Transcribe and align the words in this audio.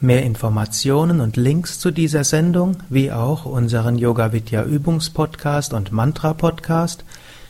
Mehr 0.00 0.22
Informationen 0.22 1.20
und 1.20 1.36
Links 1.36 1.80
zu 1.80 1.90
dieser 1.90 2.22
Sendung, 2.22 2.76
wie 2.88 3.10
auch 3.10 3.46
unseren 3.46 3.98
Yoga 3.98 4.32
Vidya 4.32 4.62
Übungspodcast 4.62 5.72
und 5.72 5.90
Mantra 5.90 6.34
Podcast 6.34 7.04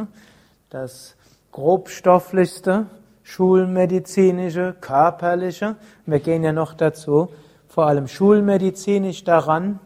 Das 0.71 1.17
grobstofflichste, 1.51 2.85
schulmedizinische, 3.23 4.73
körperliche. 4.79 5.75
Wir 6.05 6.19
gehen 6.21 6.45
ja 6.45 6.53
noch 6.53 6.73
dazu, 6.73 7.27
vor 7.67 7.87
allem 7.87 8.07
schulmedizinisch 8.07 9.25
daran. 9.25 9.81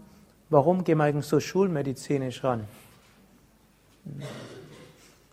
Warum 0.52 0.84
gehen 0.84 1.00
wir 1.00 1.06
eigentlich 1.06 1.26
so 1.26 1.40
schulmedizinisch 1.40 2.44
ran? 2.44 2.66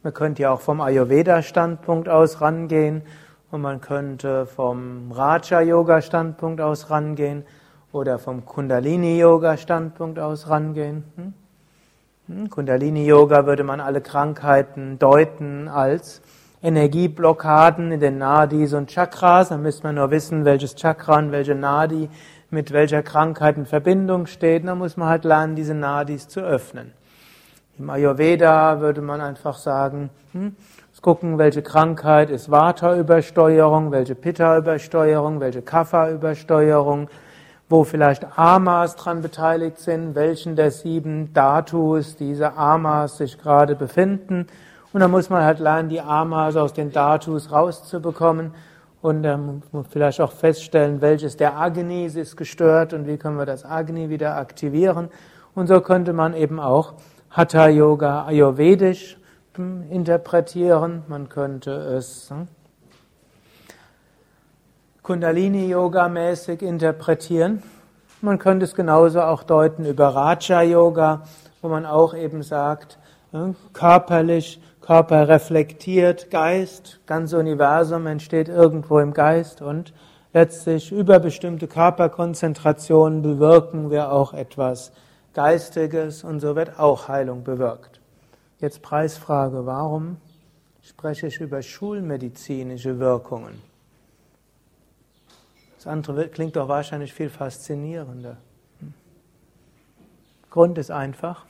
Man 0.03 0.15
könnte 0.15 0.41
ja 0.41 0.53
auch 0.53 0.63
vom 0.63 0.81
Ayurveda-Standpunkt 0.81 2.09
aus 2.09 2.41
rangehen 2.41 3.03
und 3.51 3.61
man 3.61 3.83
könnte 3.83 4.47
vom 4.47 5.13
Raja-Yoga-Standpunkt 5.13 6.63
aus 6.63 6.89
rangehen 6.89 7.45
oder 7.93 8.19
vom 8.19 8.47
Kundalini-Yoga-Standpunkt 8.47 10.19
aus 10.19 10.49
rangehen. 10.49 11.05
Hm? 11.17 11.35
Kundalini-Yoga 12.51 13.47
würde 13.47 13.65
man 13.65 13.81
alle 13.81 14.01
Krankheiten 14.01 14.99
deuten 14.99 15.69
als 15.69 16.23
Energieblockaden 16.63 17.93
in 17.93 18.01
den 18.01 18.19
Nadis 18.19 18.73
und 18.75 18.91
Chakras. 18.91 19.49
Dann 19.49 19.63
müsste 19.63 19.85
man 19.85 19.97
nur 19.97 20.11
wissen, 20.11 20.45
welches 20.45 20.75
Chakra 20.75 21.19
und 21.19 21.33
welche 21.33 21.55
Nadi 21.55 22.09
mit 22.51 22.73
welcher 22.73 23.03
Krankheit 23.03 23.57
in 23.57 23.67
Verbindung 23.67 24.27
steht. 24.27 24.67
Dann 24.67 24.79
muss 24.79 24.97
man 24.97 25.09
halt 25.09 25.25
lernen, 25.25 25.57
diese 25.57 25.75
Nadis 25.75 26.29
zu 26.29 26.41
öffnen. 26.41 26.93
Im 27.79 27.91
Ayurveda 27.91 28.81
würde 28.81 29.01
man 29.01 29.21
einfach 29.21 29.57
sagen, 29.57 30.11
hm, 30.33 30.55
gucken, 31.03 31.37
welche 31.37 31.63
Krankheit 31.63 32.31
ist 32.31 32.49
Vata-Übersteuerung, 32.49 33.91
welche 33.91 34.15
Pitta-Übersteuerung, 34.15 35.41
welche 35.41 35.61
Kapha-Übersteuerung, 35.61 37.11
wo 37.73 37.85
vielleicht 37.85 38.39
Amas 38.39 38.97
dran 38.97 39.23
beteiligt 39.23 39.79
sind, 39.79 40.15
welchen 40.15 40.57
der 40.57 40.71
sieben 40.71 41.33
Datus 41.33 42.17
diese 42.17 42.53
Amas 42.53 43.17
sich 43.17 43.39
gerade 43.39 43.75
befinden. 43.75 44.47
Und 44.93 45.01
dann 45.01 45.11
muss 45.11 45.31
man 45.31 45.43
halt 45.43 45.59
lernen, 45.59 45.89
die 45.89 46.03
Amas 46.03 46.55
aus 46.57 46.75
den 46.75 46.93
Datus 46.93 47.51
rauszubekommen 47.51 48.53
und 49.01 49.23
dann 49.23 49.63
vielleicht 49.89 50.21
auch 50.21 50.33
feststellen, 50.33 51.01
welches 51.01 51.39
der 51.39 51.57
Agnis 51.57 52.15
ist 52.15 52.37
gestört 52.37 52.93
und 52.93 53.07
wie 53.07 53.17
können 53.17 53.39
wir 53.39 53.47
das 53.47 53.65
Agni 53.65 54.11
wieder 54.11 54.37
aktivieren. 54.37 55.09
Und 55.55 55.67
so 55.67 55.81
könnte 55.81 56.13
man 56.13 56.35
eben 56.35 56.61
auch 56.61 56.93
Hatha 57.31 57.69
Yoga 57.69 58.27
ayurvedisch 58.27 59.17
hm, 59.55 59.91
interpretieren. 59.91 61.05
Man 61.09 61.31
könnte 61.31 61.71
es 61.71 62.31
hm, 65.03 65.21
Kundalini-Yoga 65.21 66.09
mäßig 66.09 66.63
interpretieren. 66.63 67.63
Man 68.21 68.39
könnte 68.39 68.65
es 68.65 68.75
genauso 68.75 69.21
auch 69.21 69.43
deuten 69.43 69.85
über 69.85 70.09
Raja-Yoga, 70.09 71.23
wo 71.61 71.69
man 71.69 71.87
auch 71.87 72.15
eben 72.15 72.43
sagt, 72.43 72.99
körperlich, 73.73 74.61
Körper 74.81 75.29
reflektiert, 75.29 76.31
Geist, 76.31 77.01
ganze 77.07 77.39
Universum 77.39 78.07
entsteht 78.07 78.49
irgendwo 78.49 78.99
im 78.99 79.13
Geist 79.13 79.63
und 79.63 79.93
letztlich 80.33 80.91
über 80.91 81.21
bestimmte 81.21 81.69
Körperkonzentrationen 81.69 83.23
bewirken 83.23 83.91
wir 83.91 84.13
auch 84.13 84.35
etwas 84.35 84.93
Geistiges 85.35 86.25
und 86.25 86.41
so 86.41 86.57
wird 86.57 86.79
auch 86.79 87.09
Heilung 87.09 87.45
bewirkt. 87.45 88.01
Jetzt 88.59 88.83
Preisfrage, 88.83 89.67
warum 89.67 90.17
spreche 90.83 91.29
ich 91.29 91.41
über 91.41 91.63
schulmedizinische 91.63 92.99
Wirkungen? 92.99 93.72
Das 95.83 95.93
andere 95.93 96.29
klingt 96.29 96.55
doch 96.55 96.69
wahrscheinlich 96.69 97.13
viel 97.13 97.29
faszinierender. 97.29 98.37
Grund 100.49 100.79
ist 100.79 100.93
einfach. 100.93 101.45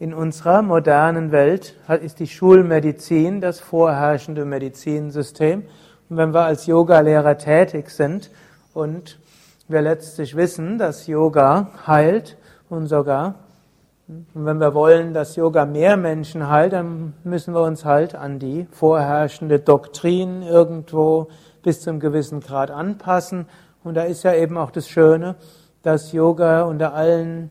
In 0.00 0.14
unserer 0.14 0.62
modernen 0.62 1.30
Welt 1.30 1.76
ist 2.02 2.18
die 2.18 2.26
Schulmedizin 2.26 3.40
das 3.40 3.60
vorherrschende 3.60 4.44
Medizinsystem. 4.44 5.68
Und 6.08 6.16
wenn 6.16 6.34
wir 6.34 6.42
als 6.42 6.66
Yogalehrer 6.66 7.38
tätig 7.38 7.88
sind 7.90 8.32
und 8.72 9.20
wir 9.68 9.80
letztlich 9.80 10.34
wissen, 10.34 10.76
dass 10.76 11.06
Yoga 11.06 11.70
heilt 11.86 12.36
und 12.68 12.88
sogar, 12.88 13.43
und 14.06 14.26
wenn 14.34 14.60
wir 14.60 14.74
wollen, 14.74 15.14
dass 15.14 15.36
Yoga 15.36 15.64
mehr 15.64 15.96
Menschen 15.96 16.50
heilt, 16.50 16.74
dann 16.74 17.14
müssen 17.24 17.54
wir 17.54 17.62
uns 17.62 17.86
halt 17.86 18.14
an 18.14 18.38
die 18.38 18.66
vorherrschende 18.70 19.60
Doktrin 19.60 20.42
irgendwo 20.42 21.28
bis 21.62 21.80
zum 21.80 22.00
gewissen 22.00 22.40
Grad 22.40 22.70
anpassen. 22.70 23.46
Und 23.82 23.94
da 23.94 24.02
ist 24.02 24.22
ja 24.22 24.34
eben 24.34 24.58
auch 24.58 24.70
das 24.70 24.90
Schöne, 24.90 25.36
dass 25.82 26.12
Yoga 26.12 26.64
unter 26.64 26.92
allen 26.92 27.50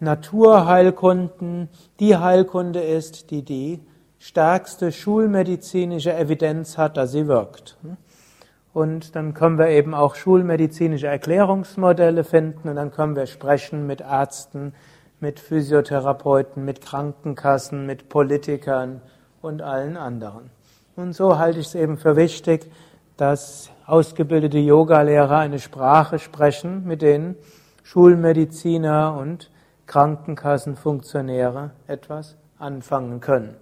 Naturheilkunden 0.00 1.70
die 1.98 2.16
Heilkunde 2.16 2.82
ist, 2.82 3.30
die 3.30 3.42
die 3.42 3.80
stärkste 4.18 4.92
schulmedizinische 4.92 6.14
Evidenz 6.14 6.76
hat, 6.76 6.98
dass 6.98 7.12
sie 7.12 7.26
wirkt. 7.26 7.78
Und 8.74 9.16
dann 9.16 9.32
können 9.32 9.56
wir 9.56 9.68
eben 9.68 9.94
auch 9.94 10.14
schulmedizinische 10.14 11.06
Erklärungsmodelle 11.06 12.24
finden 12.24 12.68
und 12.68 12.76
dann 12.76 12.90
können 12.90 13.16
wir 13.16 13.26
sprechen 13.26 13.86
mit 13.86 14.02
Ärzten, 14.02 14.74
mit 15.20 15.40
Physiotherapeuten, 15.40 16.64
mit 16.64 16.80
Krankenkassen, 16.80 17.86
mit 17.86 18.08
Politikern 18.08 19.00
und 19.40 19.62
allen 19.62 19.96
anderen. 19.96 20.50
Und 20.96 21.14
so 21.14 21.38
halte 21.38 21.60
ich 21.60 21.66
es 21.68 21.74
eben 21.74 21.96
für 21.96 22.16
wichtig, 22.16 22.70
dass 23.16 23.70
ausgebildete 23.86 24.58
Yogalehrer 24.58 25.38
eine 25.38 25.58
Sprache 25.58 26.18
sprechen, 26.18 26.84
mit 26.84 27.02
denen 27.02 27.36
Schulmediziner 27.82 29.16
und 29.16 29.50
Krankenkassenfunktionäre 29.86 31.70
etwas 31.86 32.36
anfangen 32.58 33.20
können. 33.20 33.56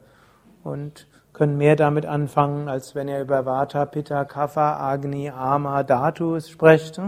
Und 0.62 1.06
können 1.32 1.56
mehr 1.56 1.76
damit 1.76 2.06
anfangen, 2.06 2.69
als 2.69 2.94
wenn 2.94 3.08
er 3.08 3.22
über 3.22 3.46
Vata, 3.46 3.87
Pitta, 3.87 4.25
Kapha, 4.25 4.76
Agni, 4.76 5.31
Ama, 5.31 5.82
Dhatus 5.82 6.50
spricht. 6.50 7.00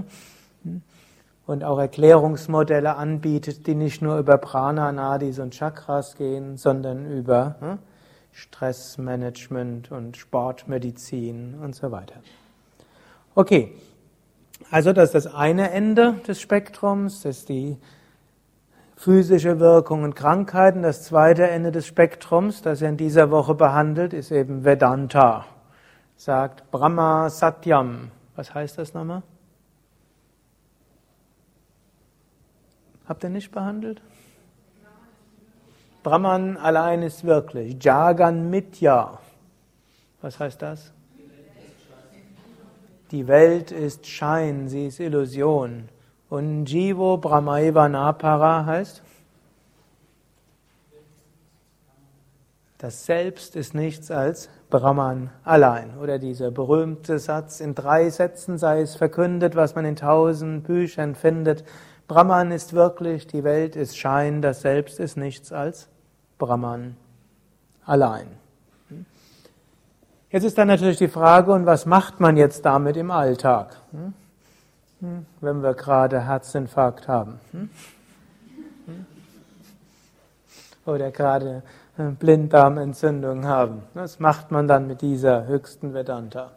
Und 1.46 1.62
auch 1.62 1.78
Erklärungsmodelle 1.78 2.96
anbietet, 2.96 3.66
die 3.66 3.74
nicht 3.74 4.00
nur 4.00 4.18
über 4.18 4.38
Prana, 4.38 4.92
Nadis 4.92 5.38
und 5.38 5.52
Chakras 5.52 6.16
gehen, 6.16 6.56
sondern 6.56 7.10
über 7.10 7.56
hm, 7.60 7.78
Stressmanagement 8.32 9.92
und 9.92 10.16
Sportmedizin 10.16 11.56
und 11.62 11.74
so 11.74 11.92
weiter. 11.92 12.16
Okay, 13.34 13.72
also 14.70 14.92
das 14.92 15.14
ist 15.14 15.26
das 15.26 15.34
eine 15.34 15.70
Ende 15.70 16.14
des 16.26 16.40
Spektrums, 16.40 17.22
das 17.22 17.38
ist 17.38 17.48
die 17.48 17.76
physische 18.96 19.60
Wirkung 19.60 20.02
und 20.02 20.14
Krankheiten. 20.14 20.82
Das 20.82 21.02
zweite 21.02 21.48
Ende 21.48 21.72
des 21.72 21.86
Spektrums, 21.86 22.62
das 22.62 22.80
er 22.80 22.88
in 22.88 22.96
dieser 22.96 23.30
Woche 23.30 23.54
behandelt, 23.54 24.12
ist 24.12 24.30
eben 24.30 24.64
Vedanta. 24.64 25.44
Sagt 26.16 26.70
Brahma 26.70 27.28
Satyam. 27.28 28.10
Was 28.36 28.54
heißt 28.54 28.78
das 28.78 28.94
nochmal? 28.94 29.22
Habt 33.06 33.24
ihr 33.24 33.30
nicht 33.30 33.50
behandelt? 33.50 34.00
Brahman 36.02 36.56
allein 36.56 37.02
ist 37.02 37.24
wirklich. 37.24 37.82
Jagan 37.82 38.50
Mitya. 38.50 39.18
Was 40.20 40.38
heißt 40.38 40.60
das? 40.62 40.92
Die 43.10 43.28
Welt 43.28 43.70
ist 43.70 44.06
Schein, 44.06 44.68
sie 44.68 44.86
ist 44.86 45.00
Illusion. 45.00 45.88
Und 46.30 46.66
Jivo 46.66 47.18
Brahmaiva 47.18 47.88
Napara 47.88 48.64
heißt? 48.64 49.02
Das 52.78 53.06
Selbst 53.06 53.56
ist 53.56 53.74
nichts 53.74 54.10
als 54.10 54.50
Brahman 54.68 55.30
allein. 55.42 55.96
Oder 55.98 56.18
dieser 56.18 56.50
berühmte 56.50 57.18
Satz, 57.18 57.60
in 57.60 57.74
drei 57.74 58.10
Sätzen 58.10 58.58
sei 58.58 58.82
es 58.82 58.96
verkündet, 58.96 59.56
was 59.56 59.74
man 59.74 59.84
in 59.84 59.96
tausend 59.96 60.64
Büchern 60.64 61.14
findet. 61.14 61.64
Brahman 62.06 62.50
ist 62.52 62.74
wirklich, 62.74 63.26
die 63.26 63.44
Welt 63.44 63.76
ist 63.76 63.96
Schein, 63.96 64.42
das 64.42 64.60
Selbst 64.60 65.00
ist 65.00 65.16
nichts 65.16 65.52
als 65.52 65.88
Brahman 66.38 66.96
allein. 67.84 68.26
Jetzt 70.30 70.44
ist 70.44 70.58
dann 70.58 70.68
natürlich 70.68 70.98
die 70.98 71.08
Frage, 71.08 71.52
und 71.52 71.64
was 71.64 71.86
macht 71.86 72.20
man 72.20 72.36
jetzt 72.36 72.64
damit 72.64 72.96
im 72.96 73.10
Alltag, 73.10 73.76
wenn 75.40 75.62
wir 75.62 75.74
gerade 75.74 76.26
Herzinfarkt 76.26 77.08
haben? 77.08 77.38
Oder 80.84 81.10
gerade 81.10 81.62
Blinddarmentzündung 81.96 83.46
haben. 83.46 83.82
Was 83.94 84.18
macht 84.18 84.50
man 84.50 84.66
dann 84.66 84.88
mit 84.88 85.00
dieser 85.00 85.46
höchsten 85.46 85.94
Vedanta? 85.94 86.50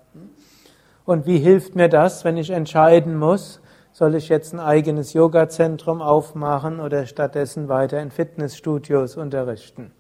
Und 1.05 1.25
wie 1.25 1.37
hilft 1.37 1.75
mir 1.75 1.87
das, 1.87 2.25
wenn 2.25 2.35
ich 2.35 2.49
entscheiden 2.49 3.15
muss, 3.15 3.61
soll 3.97 4.13
ich 4.13 4.29
jetzt 4.29 4.53
ein 4.53 4.59
eigenes 4.59 5.13
Yoga-Zentrum 5.13 6.03
aufmachen 6.03 6.79
oder 6.79 7.07
stattdessen 7.07 7.67
weiter 7.67 7.99
in 7.99 8.11
Fitnessstudios 8.11 9.17
unterrichten? 9.17 9.91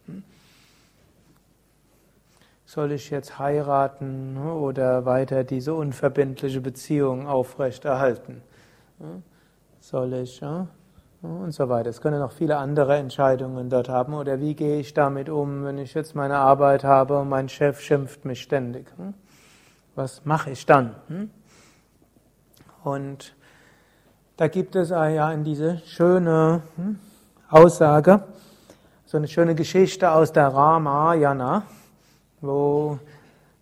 Soll 2.67 2.91
ich 2.91 3.09
jetzt 3.09 3.39
heiraten 3.39 4.37
oder 4.37 5.05
weiter 5.05 5.43
diese 5.43 5.73
unverbindliche 5.73 6.61
Beziehung 6.61 7.25
aufrechterhalten? 7.25 8.43
Soll 9.79 10.13
ich 10.13 10.43
und 11.23 11.51
so 11.51 11.67
weiter. 11.67 11.89
Es 11.89 11.99
können 11.99 12.19
noch 12.19 12.33
viele 12.33 12.57
andere 12.57 12.97
Entscheidungen 12.97 13.67
dort 13.67 13.89
haben. 13.89 14.13
Oder 14.13 14.39
wie 14.39 14.53
gehe 14.53 14.79
ich 14.79 14.93
damit 14.93 15.27
um, 15.27 15.63
wenn 15.63 15.79
ich 15.79 15.95
jetzt 15.95 16.13
meine 16.13 16.37
Arbeit 16.37 16.83
habe 16.83 17.17
und 17.17 17.29
mein 17.29 17.49
Chef 17.49 17.81
schimpft 17.81 18.25
mich 18.25 18.43
ständig? 18.43 18.93
Was 19.95 20.23
mache 20.23 20.51
ich 20.51 20.67
dann? 20.67 21.31
Und 22.83 23.35
da 24.37 24.47
gibt 24.47 24.75
es 24.75 24.89
ja 24.89 25.31
in 25.31 25.43
diese 25.43 25.79
schöne 25.79 26.61
hm, 26.75 26.99
Aussage, 27.49 28.21
so 29.05 29.17
eine 29.17 29.27
schöne 29.27 29.55
Geschichte 29.55 30.11
aus 30.11 30.31
der 30.31 30.49
Ramayana, 30.49 31.63
wo 32.41 32.99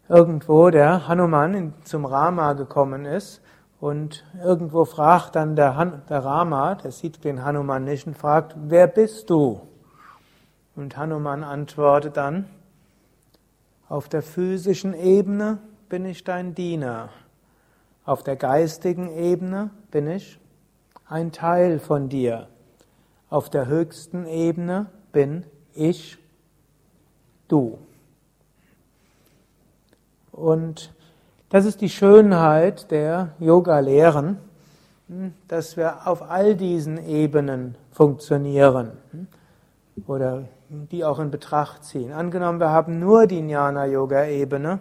irgendwo 0.09 0.69
der 0.69 1.07
Hanuman 1.07 1.73
zum 1.85 2.03
Rama 2.03 2.53
gekommen 2.53 3.05
ist 3.05 3.41
und 3.79 4.25
irgendwo 4.43 4.83
fragt 4.83 5.37
dann 5.37 5.55
der, 5.55 5.77
Han, 5.77 6.01
der 6.09 6.25
Rama, 6.25 6.75
der 6.75 6.91
sieht 6.91 7.23
den 7.23 7.45
Hanuman 7.45 7.85
nicht 7.85 8.05
und 8.05 8.17
fragt, 8.17 8.55
wer 8.57 8.87
bist 8.87 9.29
du? 9.29 9.61
Und 10.75 10.97
Hanuman 10.97 11.45
antwortet 11.45 12.17
dann, 12.17 12.49
auf 13.87 14.09
der 14.09 14.23
physischen 14.23 14.93
Ebene 14.93 15.59
bin 15.87 16.05
ich 16.05 16.25
dein 16.25 16.53
Diener, 16.53 17.09
auf 18.03 18.23
der 18.23 18.35
geistigen 18.35 19.09
Ebene 19.15 19.69
bin 19.89 20.09
ich 20.09 20.39
ein 21.07 21.31
Teil 21.31 21.79
von 21.79 22.09
dir. 22.09 22.47
Auf 23.29 23.49
der 23.49 23.67
höchsten 23.67 24.25
Ebene 24.25 24.87
bin 25.11 25.45
ich 25.73 26.17
du. 27.47 27.77
Und 30.31 30.93
das 31.49 31.65
ist 31.65 31.81
die 31.81 31.89
Schönheit 31.89 32.91
der 32.91 33.29
Yoga-Lehren, 33.39 34.37
dass 35.47 35.77
wir 35.77 36.07
auf 36.07 36.29
all 36.29 36.55
diesen 36.55 36.97
Ebenen 37.07 37.75
funktionieren 37.91 38.91
oder 40.07 40.45
die 40.69 41.05
auch 41.05 41.19
in 41.19 41.29
Betracht 41.29 41.83
ziehen. 41.83 42.11
Angenommen, 42.11 42.59
wir 42.59 42.71
haben 42.71 42.99
nur 42.99 43.27
die 43.27 43.39
Jnana-Yoga-Ebene, 43.39 44.79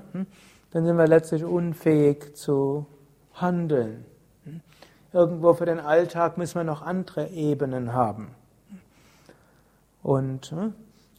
dann 0.70 0.84
sind 0.84 0.96
wir 0.96 1.06
letztlich 1.06 1.44
unfähig 1.44 2.34
zu 2.34 2.86
handeln. 3.34 4.06
Irgendwo 5.14 5.54
für 5.54 5.64
den 5.64 5.80
Alltag 5.80 6.36
müssen 6.36 6.56
wir 6.56 6.64
noch 6.64 6.82
andere 6.82 7.28
Ebenen 7.28 7.94
haben. 7.94 8.34
Und 10.02 10.52
äh, 10.52 10.72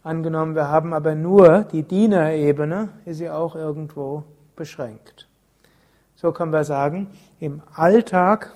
angenommen, 0.04 0.54
wir 0.54 0.68
haben 0.68 0.94
aber 0.94 1.16
nur 1.16 1.64
die 1.64 1.82
Dienerebene, 1.82 2.90
ist 3.06 3.18
sie 3.18 3.30
auch 3.30 3.56
irgendwo 3.56 4.24
beschränkt. 4.56 5.28
So 6.16 6.32
können 6.34 6.52
wir 6.52 6.66
sagen, 6.66 7.08
im 7.40 7.64
Alltag 7.74 8.54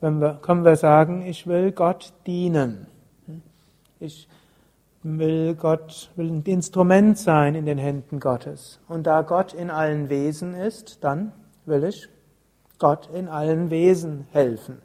wir, 0.00 0.40
können 0.42 0.64
wir 0.64 0.74
sagen, 0.74 1.22
ich 1.22 1.46
will 1.46 1.70
Gott 1.70 2.12
dienen. 2.26 2.88
Ich 4.00 4.28
will 5.04 5.54
Gott, 5.54 6.10
will 6.16 6.28
ein 6.28 6.42
Instrument 6.42 7.16
sein 7.16 7.54
in 7.54 7.66
den 7.66 7.78
Händen 7.78 8.18
Gottes. 8.18 8.80
Und 8.88 9.06
da 9.06 9.22
Gott 9.22 9.54
in 9.54 9.70
allen 9.70 10.08
Wesen 10.08 10.54
ist, 10.54 11.04
dann 11.04 11.30
will 11.66 11.84
ich 11.84 12.08
Gott 12.82 13.08
in 13.14 13.28
allen 13.28 13.70
Wesen 13.70 14.26
helfen. 14.32 14.82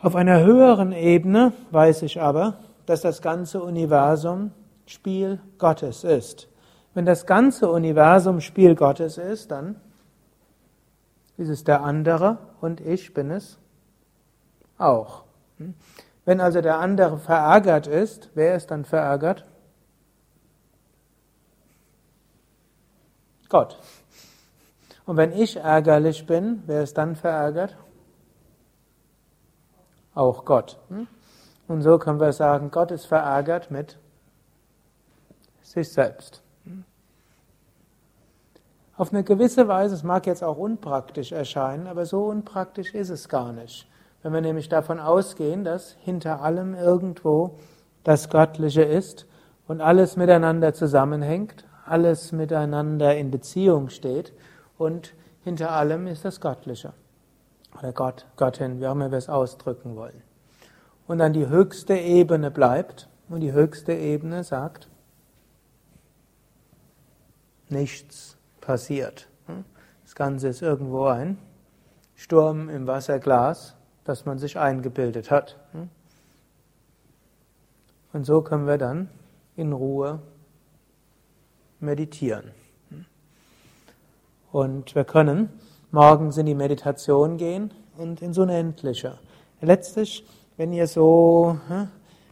Auf 0.00 0.16
einer 0.16 0.40
höheren 0.40 0.90
Ebene 0.90 1.52
weiß 1.70 2.02
ich 2.02 2.20
aber, 2.20 2.58
dass 2.86 3.02
das 3.02 3.22
ganze 3.22 3.62
Universum 3.62 4.50
Spiel 4.86 5.38
Gottes 5.58 6.02
ist. 6.02 6.48
Wenn 6.92 7.06
das 7.06 7.24
ganze 7.24 7.70
Universum 7.70 8.40
Spiel 8.40 8.74
Gottes 8.74 9.16
ist, 9.16 9.52
dann 9.52 9.76
ist 11.36 11.50
es 11.50 11.62
der 11.62 11.84
andere 11.84 12.38
und 12.60 12.80
ich 12.80 13.14
bin 13.14 13.30
es 13.30 13.60
auch. 14.76 15.22
Wenn 16.24 16.40
also 16.40 16.60
der 16.62 16.80
andere 16.80 17.16
verärgert 17.16 17.86
ist, 17.86 18.30
wer 18.34 18.56
ist 18.56 18.72
dann 18.72 18.84
verärgert? 18.84 19.44
Gott. 23.48 23.78
Und 25.08 25.16
wenn 25.16 25.32
ich 25.32 25.56
ärgerlich 25.56 26.26
bin, 26.26 26.62
wer 26.66 26.82
ist 26.82 26.98
dann 26.98 27.16
verärgert? 27.16 27.78
Auch 30.14 30.44
Gott. 30.44 30.78
Hm? 30.90 31.06
Und 31.66 31.80
so 31.80 31.96
können 31.96 32.20
wir 32.20 32.30
sagen, 32.32 32.70
Gott 32.70 32.90
ist 32.90 33.06
verärgert 33.06 33.70
mit 33.70 33.98
sich 35.62 35.90
selbst. 35.90 36.42
Hm? 36.64 36.84
Auf 38.98 39.10
eine 39.10 39.24
gewisse 39.24 39.66
Weise, 39.66 39.94
es 39.94 40.02
mag 40.02 40.26
jetzt 40.26 40.44
auch 40.44 40.58
unpraktisch 40.58 41.32
erscheinen, 41.32 41.86
aber 41.86 42.04
so 42.04 42.24
unpraktisch 42.26 42.92
ist 42.92 43.08
es 43.08 43.30
gar 43.30 43.54
nicht. 43.54 43.88
Wenn 44.22 44.34
wir 44.34 44.42
nämlich 44.42 44.68
davon 44.68 45.00
ausgehen, 45.00 45.64
dass 45.64 45.92
hinter 46.02 46.42
allem 46.42 46.74
irgendwo 46.74 47.56
das 48.04 48.28
Göttliche 48.28 48.82
ist 48.82 49.26
und 49.66 49.80
alles 49.80 50.18
miteinander 50.18 50.74
zusammenhängt, 50.74 51.64
alles 51.86 52.32
miteinander 52.32 53.16
in 53.16 53.30
Beziehung 53.30 53.88
steht 53.88 54.34
und 54.78 55.14
hinter 55.44 55.70
allem 55.70 56.06
ist 56.06 56.24
das 56.24 56.40
Göttliche. 56.40 56.94
Oder 57.78 57.92
Gott, 57.92 58.26
Göttin, 58.36 58.80
wie 58.80 58.86
auch 58.86 58.92
immer 58.92 59.10
wir 59.10 59.18
es 59.18 59.28
ausdrücken 59.28 59.96
wollen. 59.96 60.22
Und 61.06 61.18
dann 61.18 61.32
die 61.32 61.48
höchste 61.48 61.94
Ebene 61.94 62.50
bleibt 62.50 63.08
und 63.28 63.40
die 63.40 63.52
höchste 63.52 63.92
Ebene 63.92 64.44
sagt, 64.44 64.88
nichts 67.68 68.36
passiert. 68.60 69.28
Das 70.04 70.14
Ganze 70.14 70.48
ist 70.48 70.62
irgendwo 70.62 71.06
ein 71.06 71.38
Sturm 72.14 72.68
im 72.68 72.86
Wasserglas, 72.86 73.76
das 74.04 74.24
man 74.24 74.38
sich 74.38 74.58
eingebildet 74.58 75.30
hat. 75.30 75.58
Und 78.12 78.24
so 78.24 78.40
können 78.42 78.66
wir 78.66 78.78
dann 78.78 79.10
in 79.56 79.72
Ruhe 79.72 80.20
meditieren. 81.78 82.52
Und 84.50 84.94
wir 84.94 85.04
können 85.04 85.50
morgens 85.90 86.38
in 86.38 86.46
die 86.46 86.54
Meditation 86.54 87.36
gehen 87.36 87.70
und 87.98 88.22
ins 88.22 88.38
Unendliche. 88.38 89.18
Letztlich, 89.60 90.24
wenn 90.56 90.72
ihr 90.72 90.86
so, 90.86 91.58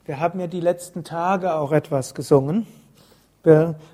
wir 0.06 0.20
haben 0.20 0.40
ja 0.40 0.46
die 0.46 0.60
letzten 0.60 1.04
Tage 1.04 1.54
auch 1.54 1.72
etwas 1.72 2.14
gesungen. 2.14 2.66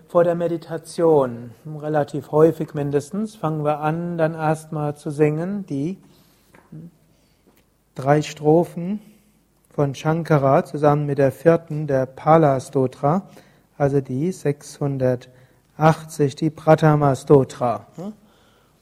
Vor 0.09 0.25
der 0.25 0.35
Meditation, 0.35 1.51
relativ 1.67 2.31
häufig 2.33 2.75
mindestens, 2.75 3.35
fangen 3.35 3.65
wir 3.65 3.81
an, 3.81 4.17
dann 4.19 4.35
erstmal 4.35 4.97
zu 4.97 5.11
singen, 5.11 5.67
die 5.67 5.99
drei 7.95 8.23
Strophen 8.23 9.01
von 9.69 9.95
Shankara 9.95 10.65
zusammen 10.65 11.07
mit 11.07 11.19
der 11.19 11.33
vierten, 11.33 11.87
der 11.87 12.07
Pala 12.07 12.61
Stotra, 12.61 13.29
also 13.77 14.01
die 14.01 14.33
680, 15.77 16.37
die 16.37 16.51
Pratama 16.51 17.15
Stotra. 17.17 17.87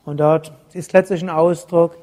Und 0.05 0.19
dort 0.21 0.53
ist 0.73 0.93
letztlich 0.93 1.23
ein 1.23 1.31
Ausdruck, 1.31 1.97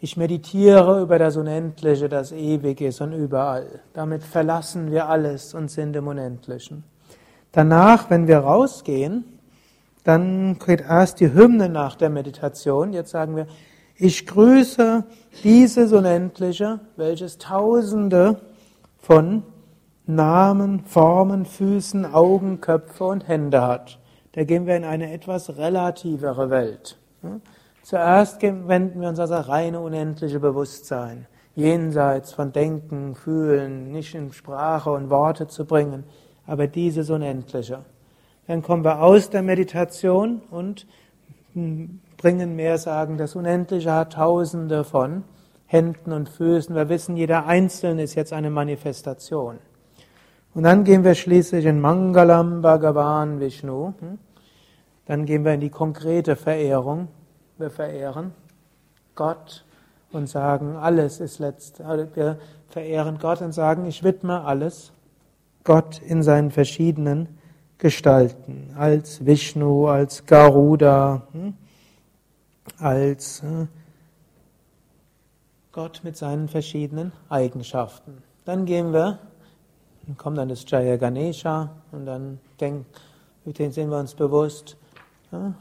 ich 0.00 0.16
meditiere 0.16 1.02
über 1.02 1.18
das 1.18 1.36
Unendliche, 1.36 2.08
das 2.08 2.30
ewig 2.30 2.80
ist 2.80 3.00
und 3.00 3.12
überall. 3.12 3.80
Damit 3.94 4.22
verlassen 4.22 4.92
wir 4.92 5.08
alles 5.08 5.54
und 5.54 5.70
sind 5.70 5.96
im 5.96 6.06
Unendlichen. 6.06 6.84
Danach, 7.50 8.08
wenn 8.08 8.28
wir 8.28 8.38
rausgehen, 8.38 9.24
dann 10.04 10.58
geht 10.58 10.82
erst 10.82 11.18
die 11.18 11.32
Hymne 11.32 11.68
nach 11.68 11.96
der 11.96 12.10
Meditation. 12.10 12.92
Jetzt 12.92 13.10
sagen 13.10 13.34
wir, 13.34 13.48
ich 13.96 14.24
grüße 14.26 15.04
dieses 15.42 15.92
Unendliche, 15.92 16.78
welches 16.96 17.38
Tausende 17.38 18.40
von 18.98 19.42
Namen, 20.10 20.80
Formen, 20.86 21.44
Füßen, 21.44 22.06
Augen, 22.06 22.62
Köpfe 22.62 23.04
und 23.04 23.28
Hände 23.28 23.60
hat. 23.60 23.98
Da 24.32 24.44
gehen 24.44 24.66
wir 24.66 24.74
in 24.74 24.84
eine 24.84 25.12
etwas 25.12 25.58
relativere 25.58 26.48
Welt. 26.48 26.96
Zuerst 27.82 28.40
wenden 28.40 29.02
wir 29.02 29.10
uns 29.10 29.18
das 29.18 29.48
reine 29.48 29.80
unendliche 29.80 30.40
Bewusstsein, 30.40 31.26
jenseits 31.54 32.32
von 32.32 32.52
Denken, 32.52 33.16
Fühlen, 33.16 33.92
nicht 33.92 34.14
in 34.14 34.32
Sprache 34.32 34.90
und 34.90 35.10
Worte 35.10 35.46
zu 35.46 35.66
bringen, 35.66 36.04
aber 36.46 36.68
dieses 36.68 37.10
Unendliche. 37.10 37.80
Dann 38.46 38.62
kommen 38.62 38.84
wir 38.84 39.02
aus 39.02 39.28
der 39.28 39.42
Meditation 39.42 40.40
und 40.50 40.86
bringen 42.16 42.56
mehr 42.56 42.78
sagen, 42.78 43.18
das 43.18 43.36
Unendliche 43.36 43.92
hat 43.92 44.14
tausende 44.14 44.84
von 44.84 45.24
Händen 45.66 46.12
und 46.12 46.30
Füßen. 46.30 46.74
Wir 46.74 46.88
wissen, 46.88 47.18
jeder 47.18 47.44
Einzelne 47.44 48.04
ist 48.04 48.14
jetzt 48.14 48.32
eine 48.32 48.48
Manifestation. 48.48 49.58
Und 50.58 50.64
dann 50.64 50.82
gehen 50.82 51.04
wir 51.04 51.14
schließlich 51.14 51.66
in 51.66 51.80
Mangalam 51.80 52.62
Bhagavan 52.62 53.38
Vishnu. 53.38 53.92
Hm? 54.00 54.18
Dann 55.06 55.24
gehen 55.24 55.44
wir 55.44 55.54
in 55.54 55.60
die 55.60 55.70
konkrete 55.70 56.34
Verehrung. 56.34 57.06
Wir 57.58 57.70
verehren 57.70 58.32
Gott 59.14 59.64
und 60.10 60.28
sagen, 60.28 60.74
alles 60.74 61.20
ist 61.20 61.38
letzt. 61.38 61.80
Also 61.80 62.08
wir 62.16 62.40
verehren 62.70 63.18
Gott 63.20 63.40
und 63.40 63.52
sagen, 63.52 63.86
ich 63.86 64.02
widme 64.02 64.42
alles 64.42 64.90
Gott 65.62 66.02
in 66.02 66.24
seinen 66.24 66.50
verschiedenen 66.50 67.38
Gestalten, 67.78 68.74
als 68.76 69.24
Vishnu, 69.24 69.86
als 69.86 70.26
Garuda, 70.26 71.22
hm? 71.30 71.54
als 72.80 73.44
äh, 73.44 73.68
Gott 75.70 76.00
mit 76.02 76.16
seinen 76.16 76.48
verschiedenen 76.48 77.12
Eigenschaften. 77.28 78.24
Dann 78.44 78.64
gehen 78.64 78.92
wir, 78.92 79.20
dann 80.08 80.16
kommt 80.16 80.38
dann 80.38 80.48
das 80.48 80.64
Jaya 80.66 80.96
Ganesha 80.96 81.68
und 81.92 82.06
dann 82.06 82.40
denken, 82.58 82.86
dem 83.44 83.70
sind 83.70 83.90
wir 83.90 83.98
uns 83.98 84.14
bewusst, 84.14 84.78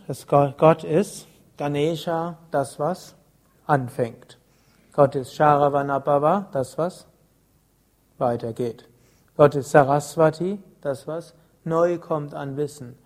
dass 0.08 0.26
Gott 0.26 0.86
ist 0.86 1.28
Ganesha, 1.58 2.38
das 2.50 2.80
was 2.80 3.14
anfängt. 3.66 4.38
Gott 4.94 5.16
ist 5.16 5.36
Sharavanabhava, 5.36 6.48
das 6.54 6.78
was 6.78 7.06
weitergeht. 8.18 8.88
Gott 9.36 9.54
ist 9.56 9.70
Saraswati, 9.70 10.60
das 10.80 11.06
was 11.08 11.34
neu 11.66 11.98
kommt 11.98 12.34
an 12.34 12.56
Wissen. 12.56 12.98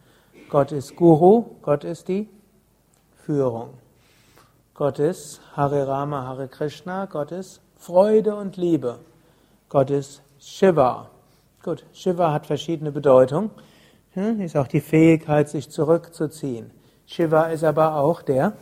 Gott 0.48 0.71
ist 0.71 0.95
Guru, 0.95 1.55
Gott 1.63 1.83
ist 1.83 2.07
die 2.07 2.29
Führung. 3.25 3.74
Gott 4.75 5.00
ist 5.00 5.41
Hare 5.55 5.88
Rama, 5.88 6.24
Hare 6.24 6.48
Krishna, 6.48 7.05
Gott 7.05 7.31
ist 7.31 7.62
Freude 7.77 8.36
und 8.36 8.57
Liebe. 8.57 9.00
Gott 9.69 9.89
ist 9.89 10.21
Shiva. 10.39 11.11
Gut, 11.63 11.86
Shiva 11.94 12.34
hat 12.34 12.48
verschiedene 12.48 12.91
Bedeutungen. 12.91 13.51
Hm, 14.13 14.41
ist 14.41 14.58
auch 14.58 14.68
die 14.68 14.82
Fähigkeit, 14.82 15.48
sich 15.48 15.70
zurückzuziehen. 15.70 16.72
Shiva 17.06 17.46
ist 17.46 17.63
aber 17.63 17.96
auch 17.96 18.24
der 18.24 18.53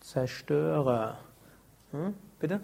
Zerstörer. 0.00 1.18
Hm, 1.92 2.14
bitte? 2.40 2.60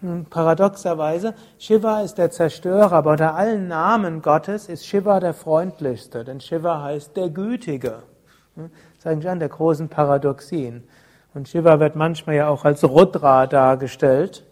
Hm, 0.00 0.26
paradoxerweise, 0.26 1.34
Shiva 1.58 2.02
ist 2.02 2.18
der 2.18 2.30
Zerstörer, 2.30 2.92
aber 2.92 3.12
unter 3.12 3.34
allen 3.34 3.66
Namen 3.66 4.20
Gottes 4.20 4.68
ist 4.68 4.86
Shiva 4.86 5.20
der 5.20 5.34
freundlichste, 5.34 6.22
denn 6.22 6.40
Shiva 6.40 6.82
heißt 6.82 7.16
der 7.16 7.30
Gütige. 7.30 8.02
Ist 8.96 9.06
eigentlich 9.06 9.28
eine 9.28 9.40
der 9.40 9.48
großen 9.48 9.88
Paradoxien. 9.88 10.86
Und 11.32 11.48
Shiva 11.48 11.80
wird 11.80 11.96
manchmal 11.96 12.36
ja 12.36 12.48
auch 12.48 12.64
als 12.64 12.84
Rudra 12.84 13.46
dargestellt. 13.46 14.44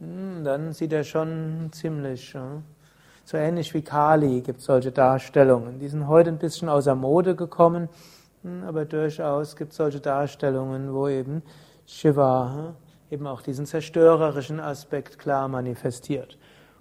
Hm, 0.00 0.44
dann 0.44 0.72
sieht 0.72 0.94
er 0.94 1.04
schon 1.04 1.68
ziemlich, 1.72 2.34
so 3.24 3.36
ähnlich 3.36 3.74
wie 3.74 3.82
Kali 3.82 4.40
gibt 4.40 4.60
es 4.60 4.64
solche 4.64 4.90
Darstellungen. 4.90 5.78
Die 5.78 5.88
sind 5.88 6.08
heute 6.08 6.30
ein 6.30 6.38
bisschen 6.38 6.70
außer 6.70 6.94
Mode 6.94 7.36
gekommen, 7.36 7.90
hm, 8.42 8.64
aber 8.64 8.86
durchaus 8.86 9.56
gibt 9.56 9.72
es 9.72 9.76
solche 9.76 10.00
Darstellungen, 10.00 10.94
wo 10.94 11.06
eben 11.06 11.42
Shiva 11.86 12.74
eben 13.10 13.26
auch 13.26 13.42
diesen 13.42 13.66
zerstörerischen 13.66 14.58
Aspekt 14.58 15.18
klar 15.18 15.48
manifestiert. 15.48 16.38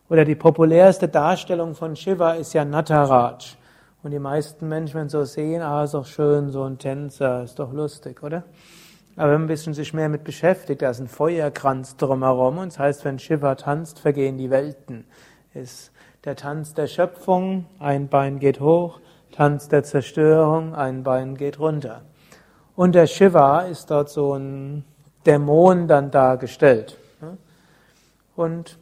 Oder 0.07 0.23
die 0.23 0.35
populärste 0.35 1.09
Darstellung 1.09 1.75
von 1.75 1.97
Shiva 1.97 2.33
ist 2.33 2.53
ja 2.53 2.63
Nataraj. 2.63 3.57
Und 4.01 4.11
die 4.11 4.19
meisten 4.19 4.69
Menschen, 4.69 4.95
wenn 4.95 5.09
sie 5.09 5.17
so 5.17 5.25
sehen, 5.25 5.61
ah, 5.61 5.83
ist 5.83 5.93
doch 5.93 6.05
schön, 6.05 6.51
so 6.51 6.63
ein 6.63 6.77
Tänzer, 6.77 7.43
ist 7.43 7.59
doch 7.59 7.73
lustig, 7.73 8.23
oder? 8.23 8.45
Aber 9.19 9.33
wenn 9.33 9.41
man 9.41 9.47
bisschen 9.49 9.73
sich 9.73 9.93
mehr 9.93 10.07
mit 10.07 10.23
beschäftigt, 10.23 10.81
da 10.81 10.91
ist 10.91 11.01
ein 11.01 11.09
Feuerkranz 11.09 11.97
drumherum 11.97 12.57
und 12.57 12.71
das 12.71 12.79
heißt, 12.79 13.03
wenn 13.03 13.19
Shiva 13.19 13.55
tanzt, 13.55 13.99
vergehen 13.99 14.37
die 14.37 14.49
Welten. 14.49 15.03
Ist 15.53 15.91
der 16.23 16.37
Tanz 16.37 16.73
der 16.73 16.87
Schöpfung, 16.87 17.65
ein 17.79 18.07
Bein 18.07 18.39
geht 18.39 18.61
hoch, 18.61 19.01
Tanz 19.33 19.67
der 19.67 19.83
Zerstörung, 19.83 20.73
ein 20.73 21.03
Bein 21.03 21.35
geht 21.35 21.59
runter. 21.59 22.03
Und 22.77 22.95
der 22.95 23.07
Shiva 23.07 23.63
ist 23.63 23.91
dort 23.91 24.07
so 24.07 24.35
ein 24.35 24.85
Dämon 25.25 25.89
dann 25.89 26.11
dargestellt. 26.11 26.97
Und 28.37 28.79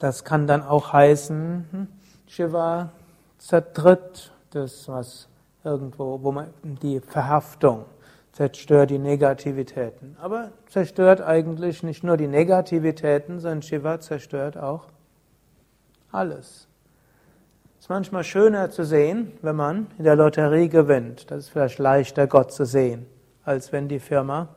das 0.00 0.22
kann 0.22 0.46
dann 0.46 0.62
auch 0.62 0.92
heißen, 0.92 1.66
hm, 1.70 1.88
Shiva 2.26 2.90
zertritt 3.38 4.32
das, 4.50 4.86
was 4.86 5.30
irgendwo, 5.64 6.22
wo 6.22 6.30
man 6.30 6.48
die 6.62 7.00
Verhaftung 7.00 7.86
zerstört 8.38 8.90
die 8.90 9.00
Negativitäten. 9.00 10.16
Aber 10.20 10.52
zerstört 10.68 11.20
eigentlich 11.20 11.82
nicht 11.82 12.04
nur 12.04 12.16
die 12.16 12.28
Negativitäten, 12.28 13.40
sondern 13.40 13.62
Shiva 13.62 13.98
zerstört 13.98 14.56
auch 14.56 14.86
alles. 16.12 16.68
Es 17.78 17.86
ist 17.86 17.88
manchmal 17.88 18.22
schöner 18.22 18.70
zu 18.70 18.84
sehen, 18.84 19.32
wenn 19.42 19.56
man 19.56 19.88
in 19.98 20.04
der 20.04 20.14
Lotterie 20.14 20.68
gewinnt. 20.68 21.32
Das 21.32 21.38
ist 21.38 21.48
vielleicht 21.48 21.80
leichter, 21.80 22.28
Gott 22.28 22.52
zu 22.52 22.64
sehen, 22.64 23.06
als 23.44 23.72
wenn 23.72 23.88
die 23.88 23.98
Firma 23.98 24.54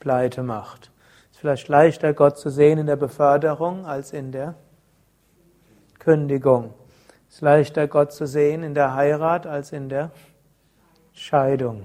Pleite 0.00 0.42
macht. 0.42 0.90
Es 1.30 1.36
ist 1.36 1.40
vielleicht 1.40 1.68
leichter, 1.68 2.14
Gott 2.14 2.38
zu 2.38 2.48
sehen 2.48 2.78
in 2.78 2.86
der 2.86 2.96
Beförderung 2.96 3.84
als 3.84 4.14
in 4.14 4.32
der 4.32 4.54
Kündigung. 5.98 6.72
Es 7.28 7.36
ist 7.36 7.40
leichter, 7.42 7.88
Gott 7.88 8.10
zu 8.10 8.26
sehen 8.26 8.62
in 8.62 8.72
der 8.72 8.94
Heirat 8.94 9.46
als 9.46 9.72
in 9.72 9.90
der 9.90 10.12
Scheidung. 11.12 11.84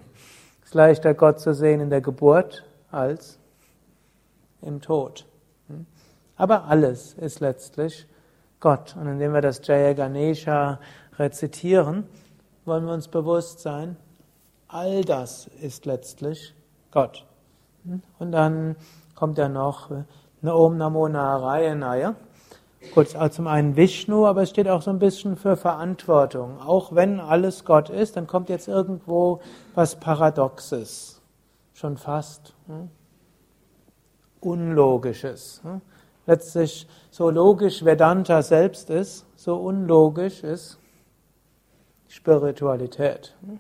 Ist 0.67 0.73
leichter, 0.73 1.13
Gott 1.13 1.39
zu 1.39 1.53
sehen 1.53 1.79
in 1.79 1.89
der 1.89 2.01
Geburt 2.01 2.65
als 2.91 3.39
im 4.61 4.81
Tod. 4.81 5.25
Hm? 5.69 5.85
Aber 6.35 6.65
alles 6.65 7.13
ist 7.13 7.39
letztlich 7.39 8.05
Gott. 8.59 8.93
Und 8.99 9.07
indem 9.07 9.31
wir 9.31 9.39
das 9.39 9.65
Jaya 9.65 9.93
Ganesha 9.93 10.81
rezitieren, 11.17 12.03
wollen 12.65 12.85
wir 12.85 12.91
uns 12.91 13.07
bewusst 13.07 13.61
sein, 13.61 13.95
all 14.67 15.05
das 15.05 15.47
ist 15.61 15.85
letztlich 15.85 16.53
Gott. 16.91 17.25
Und 18.19 18.33
dann 18.33 18.75
kommt 19.15 19.37
ja 19.37 19.47
noch 19.47 19.89
eine 19.89 20.53
Om 20.53 20.75
Namo 20.75 21.07
Narayanaya. 21.07 22.13
Gut, 22.93 23.09
zum 23.31 23.47
einen 23.47 23.75
Vishnu, 23.75 24.25
aber 24.25 24.43
es 24.43 24.49
steht 24.49 24.67
auch 24.67 24.81
so 24.81 24.91
ein 24.91 24.99
bisschen 24.99 25.35
für 25.35 25.57
Verantwortung. 25.57 26.59
Auch 26.61 26.93
wenn 26.93 27.19
alles 27.19 27.65
Gott 27.65 27.89
ist, 27.89 28.15
dann 28.15 28.27
kommt 28.27 28.49
jetzt 28.49 28.67
irgendwo 28.67 29.41
was 29.75 29.99
Paradoxes. 29.99 31.21
Schon 31.73 31.97
fast. 31.97 32.53
Hm? 32.67 32.89
Unlogisches. 34.41 35.61
Hm? 35.63 35.81
Letztlich, 36.27 36.87
so 37.09 37.29
logisch 37.29 37.83
Vedanta 37.83 38.41
selbst 38.41 38.89
ist, 38.89 39.25
so 39.35 39.55
unlogisch 39.55 40.43
ist 40.43 40.77
Spiritualität. 42.07 43.35
Hm? 43.41 43.59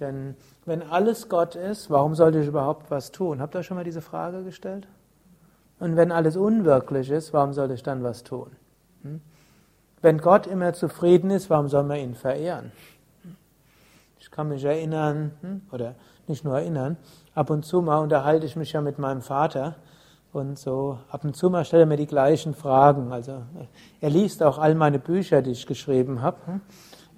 Denn 0.00 0.36
wenn 0.64 0.82
alles 0.82 1.28
Gott 1.28 1.54
ist, 1.54 1.90
warum 1.90 2.14
sollte 2.14 2.40
ich 2.40 2.48
überhaupt 2.48 2.90
was 2.90 3.12
tun? 3.12 3.40
Habt 3.40 3.54
ihr 3.54 3.62
schon 3.62 3.76
mal 3.76 3.84
diese 3.84 4.02
Frage 4.02 4.42
gestellt? 4.42 4.86
Und 5.78 5.96
wenn 5.96 6.12
alles 6.12 6.36
unwirklich 6.36 7.10
ist, 7.10 7.32
warum 7.32 7.52
soll 7.52 7.70
ich 7.70 7.82
dann 7.82 8.02
was 8.02 8.22
tun? 8.22 8.50
Hm? 9.02 9.20
Wenn 10.00 10.18
Gott 10.18 10.46
immer 10.46 10.72
zufrieden 10.72 11.30
ist, 11.30 11.50
warum 11.50 11.68
soll 11.68 11.82
man 11.82 11.98
ihn 11.98 12.14
verehren? 12.14 12.72
Ich 14.18 14.30
kann 14.30 14.48
mich 14.48 14.64
erinnern, 14.64 15.32
hm, 15.40 15.62
oder 15.72 15.94
nicht 16.26 16.44
nur 16.44 16.58
erinnern, 16.58 16.96
ab 17.34 17.50
und 17.50 17.64
zu 17.64 17.82
mal 17.82 17.98
unterhalte 17.98 18.46
ich 18.46 18.56
mich 18.56 18.72
ja 18.72 18.80
mit 18.80 18.98
meinem 18.98 19.22
Vater 19.22 19.76
und 20.32 20.58
so 20.58 20.98
ab 21.10 21.24
und 21.24 21.36
zu 21.36 21.48
mal 21.48 21.64
stellt 21.64 21.82
er 21.82 21.86
mir 21.86 21.96
die 21.96 22.06
gleichen 22.06 22.54
Fragen. 22.54 23.12
Also 23.12 23.42
er 24.00 24.10
liest 24.10 24.42
auch 24.42 24.58
all 24.58 24.74
meine 24.74 24.98
Bücher, 24.98 25.42
die 25.42 25.52
ich 25.52 25.66
geschrieben 25.66 26.22
habe. 26.22 26.38
Hm? 26.46 26.60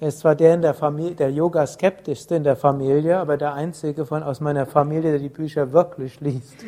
Er 0.00 0.08
ist 0.08 0.20
zwar 0.20 0.36
der 0.36 0.54
in 0.54 0.62
der 0.62 0.74
Familie, 0.74 1.16
der 1.16 1.32
Yoga-Skeptischste 1.32 2.36
in 2.36 2.44
der 2.44 2.54
Familie, 2.54 3.18
aber 3.18 3.36
der 3.36 3.54
einzige 3.54 4.06
von 4.06 4.22
aus 4.22 4.40
meiner 4.40 4.66
Familie, 4.66 5.10
der 5.10 5.18
die 5.18 5.28
Bücher 5.28 5.72
wirklich 5.72 6.20
liest. 6.20 6.64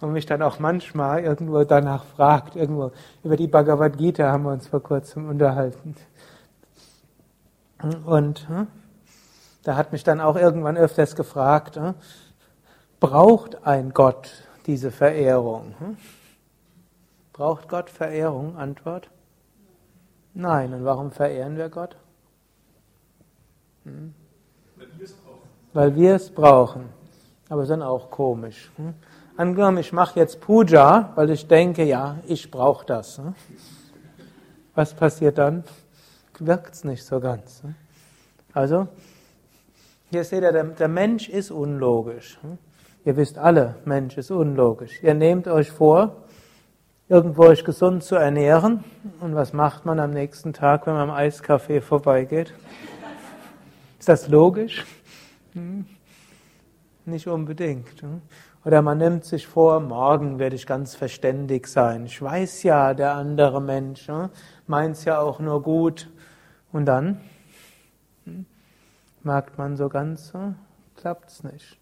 Und 0.00 0.12
mich 0.12 0.26
dann 0.26 0.42
auch 0.42 0.58
manchmal 0.58 1.22
irgendwo 1.22 1.62
danach 1.64 2.04
fragt. 2.04 2.56
Irgendwo 2.56 2.92
über 3.22 3.36
die 3.36 3.46
Bhagavad 3.46 3.98
Gita 3.98 4.30
haben 4.30 4.44
wir 4.44 4.52
uns 4.52 4.66
vor 4.66 4.82
kurzem 4.82 5.28
unterhalten. 5.28 5.94
Und 8.04 8.48
hm, 8.48 8.66
da 9.62 9.76
hat 9.76 9.92
mich 9.92 10.04
dann 10.04 10.20
auch 10.20 10.36
irgendwann 10.36 10.76
öfters 10.76 11.16
gefragt, 11.16 11.76
hm, 11.76 11.94
braucht 12.98 13.66
ein 13.66 13.92
Gott 13.92 14.30
diese 14.66 14.90
Verehrung? 14.90 15.74
Hm? 15.78 15.96
Braucht 17.32 17.68
Gott 17.68 17.88
Verehrung? 17.90 18.56
Antwort? 18.56 19.10
Nein. 20.34 20.74
Und 20.74 20.84
warum 20.84 21.10
verehren 21.10 21.56
wir 21.56 21.68
Gott? 21.68 21.96
Hm? 23.84 24.14
Weil 25.72 25.94
wir 25.94 26.14
es 26.16 26.30
brauchen. 26.30 26.88
Aber 27.48 27.62
ist 27.62 27.68
dann 27.68 27.82
auch 27.82 28.10
komisch. 28.10 28.70
Angenommen, 29.40 29.78
ich 29.78 29.94
mache 29.94 30.20
jetzt 30.20 30.42
Puja, 30.42 31.12
weil 31.14 31.30
ich 31.30 31.48
denke, 31.48 31.82
ja, 31.82 32.18
ich 32.26 32.50
brauche 32.50 32.84
das. 32.84 33.16
Ne? 33.16 33.32
Was 34.74 34.92
passiert 34.92 35.38
dann? 35.38 35.64
Wirkt 36.38 36.74
es 36.74 36.84
nicht 36.84 37.02
so 37.02 37.20
ganz. 37.20 37.62
Ne? 37.62 37.74
Also, 38.52 38.88
hier 40.10 40.24
seht 40.24 40.42
ihr, 40.42 40.52
der, 40.52 40.88
Mensch 40.88 41.30
ist 41.30 41.50
unlogisch. 41.50 42.38
Ne? 42.42 42.58
Ihr 43.06 43.16
wisst 43.16 43.38
alle, 43.38 43.76
Mensch 43.86 44.18
ist 44.18 44.30
unlogisch. 44.30 45.02
Ihr 45.02 45.14
nehmt 45.14 45.48
euch 45.48 45.70
vor, 45.70 46.16
irgendwo 47.08 47.44
euch 47.44 47.64
gesund 47.64 48.04
zu 48.04 48.16
ernähren. 48.16 48.84
Und 49.20 49.34
was 49.34 49.54
macht 49.54 49.86
man 49.86 50.00
am 50.00 50.10
nächsten 50.10 50.52
Tag, 50.52 50.86
wenn 50.86 50.92
man 50.92 51.08
am 51.08 51.16
Eiscafé 51.16 51.80
vorbeigeht? 51.80 52.52
Ist 53.98 54.10
das 54.10 54.28
logisch? 54.28 54.84
Hm? 55.54 55.86
Nicht 57.06 57.26
unbedingt. 57.26 58.04
Oder 58.64 58.82
man 58.82 58.98
nimmt 58.98 59.24
sich 59.24 59.46
vor, 59.46 59.80
morgen 59.80 60.38
werde 60.38 60.54
ich 60.54 60.66
ganz 60.66 60.94
verständig 60.94 61.66
sein. 61.66 62.04
Ich 62.04 62.20
weiß 62.20 62.62
ja, 62.62 62.92
der 62.92 63.14
andere 63.14 63.62
Mensch 63.62 64.08
hm, 64.08 64.28
meint 64.66 64.96
es 64.96 65.04
ja 65.06 65.18
auch 65.20 65.40
nur 65.40 65.62
gut. 65.62 66.10
Und 66.70 66.84
dann 66.84 67.20
hm, 68.24 68.44
merkt 69.22 69.56
man 69.56 69.76
so 69.76 69.88
ganz, 69.88 70.34
hm, 70.34 70.56
klappt 70.94 71.30
es 71.30 71.42
nicht. 71.42 71.78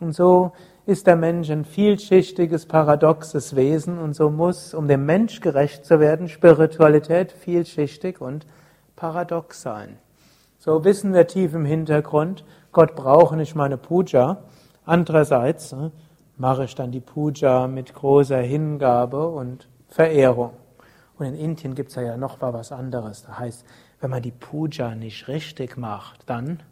Und 0.00 0.14
so 0.14 0.52
ist 0.84 1.06
der 1.06 1.16
Mensch 1.16 1.48
ein 1.48 1.64
vielschichtiges, 1.64 2.66
paradoxes 2.66 3.54
Wesen 3.54 3.98
und 3.98 4.14
so 4.14 4.28
muss, 4.28 4.74
um 4.74 4.88
dem 4.88 5.06
Mensch 5.06 5.40
gerecht 5.40 5.86
zu 5.86 6.00
werden, 6.00 6.28
Spiritualität 6.28 7.32
vielschichtig 7.32 8.20
und 8.20 8.46
paradox 8.96 9.62
sein. 9.62 9.96
So 10.58 10.84
wissen 10.84 11.14
wir 11.14 11.28
tief 11.28 11.54
im 11.54 11.64
Hintergrund, 11.64 12.44
Gott 12.72 12.94
braucht 12.96 13.36
nicht 13.36 13.54
meine 13.54 13.78
Puja. 13.78 14.42
Andererseits 14.84 15.74
mache 16.36 16.64
ich 16.64 16.74
dann 16.74 16.92
die 16.92 17.00
Puja 17.00 17.66
mit 17.66 17.94
großer 17.94 18.40
Hingabe 18.40 19.28
und 19.28 19.68
Verehrung. 19.88 20.52
Und 21.18 21.26
in 21.26 21.34
Indien 21.34 21.74
gibt 21.74 21.90
es 21.90 21.96
ja 21.96 22.16
noch 22.16 22.40
mal 22.40 22.52
was 22.52 22.72
anderes. 22.72 23.22
Das 23.22 23.38
heißt, 23.38 23.64
wenn 24.00 24.10
man 24.10 24.22
die 24.22 24.32
Puja 24.32 24.94
nicht 24.94 25.28
richtig 25.28 25.76
macht, 25.76 26.28
dann 26.28 26.62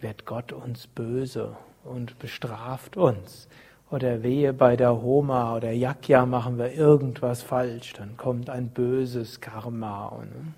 wird 0.00 0.26
Gott 0.26 0.52
uns 0.52 0.86
böse 0.86 1.56
und 1.84 2.18
bestraft 2.18 2.96
uns. 2.96 3.48
Oder 3.90 4.22
wehe 4.22 4.52
bei 4.52 4.76
der 4.76 5.02
Homa 5.02 5.56
oder 5.56 5.72
Yakya 5.72 6.24
machen 6.24 6.58
wir 6.58 6.72
irgendwas 6.72 7.42
falsch, 7.42 7.94
dann 7.94 8.16
kommt 8.16 8.48
ein 8.48 8.68
böses 8.68 9.40
Karma. 9.40 10.16
Hm? 10.20 10.54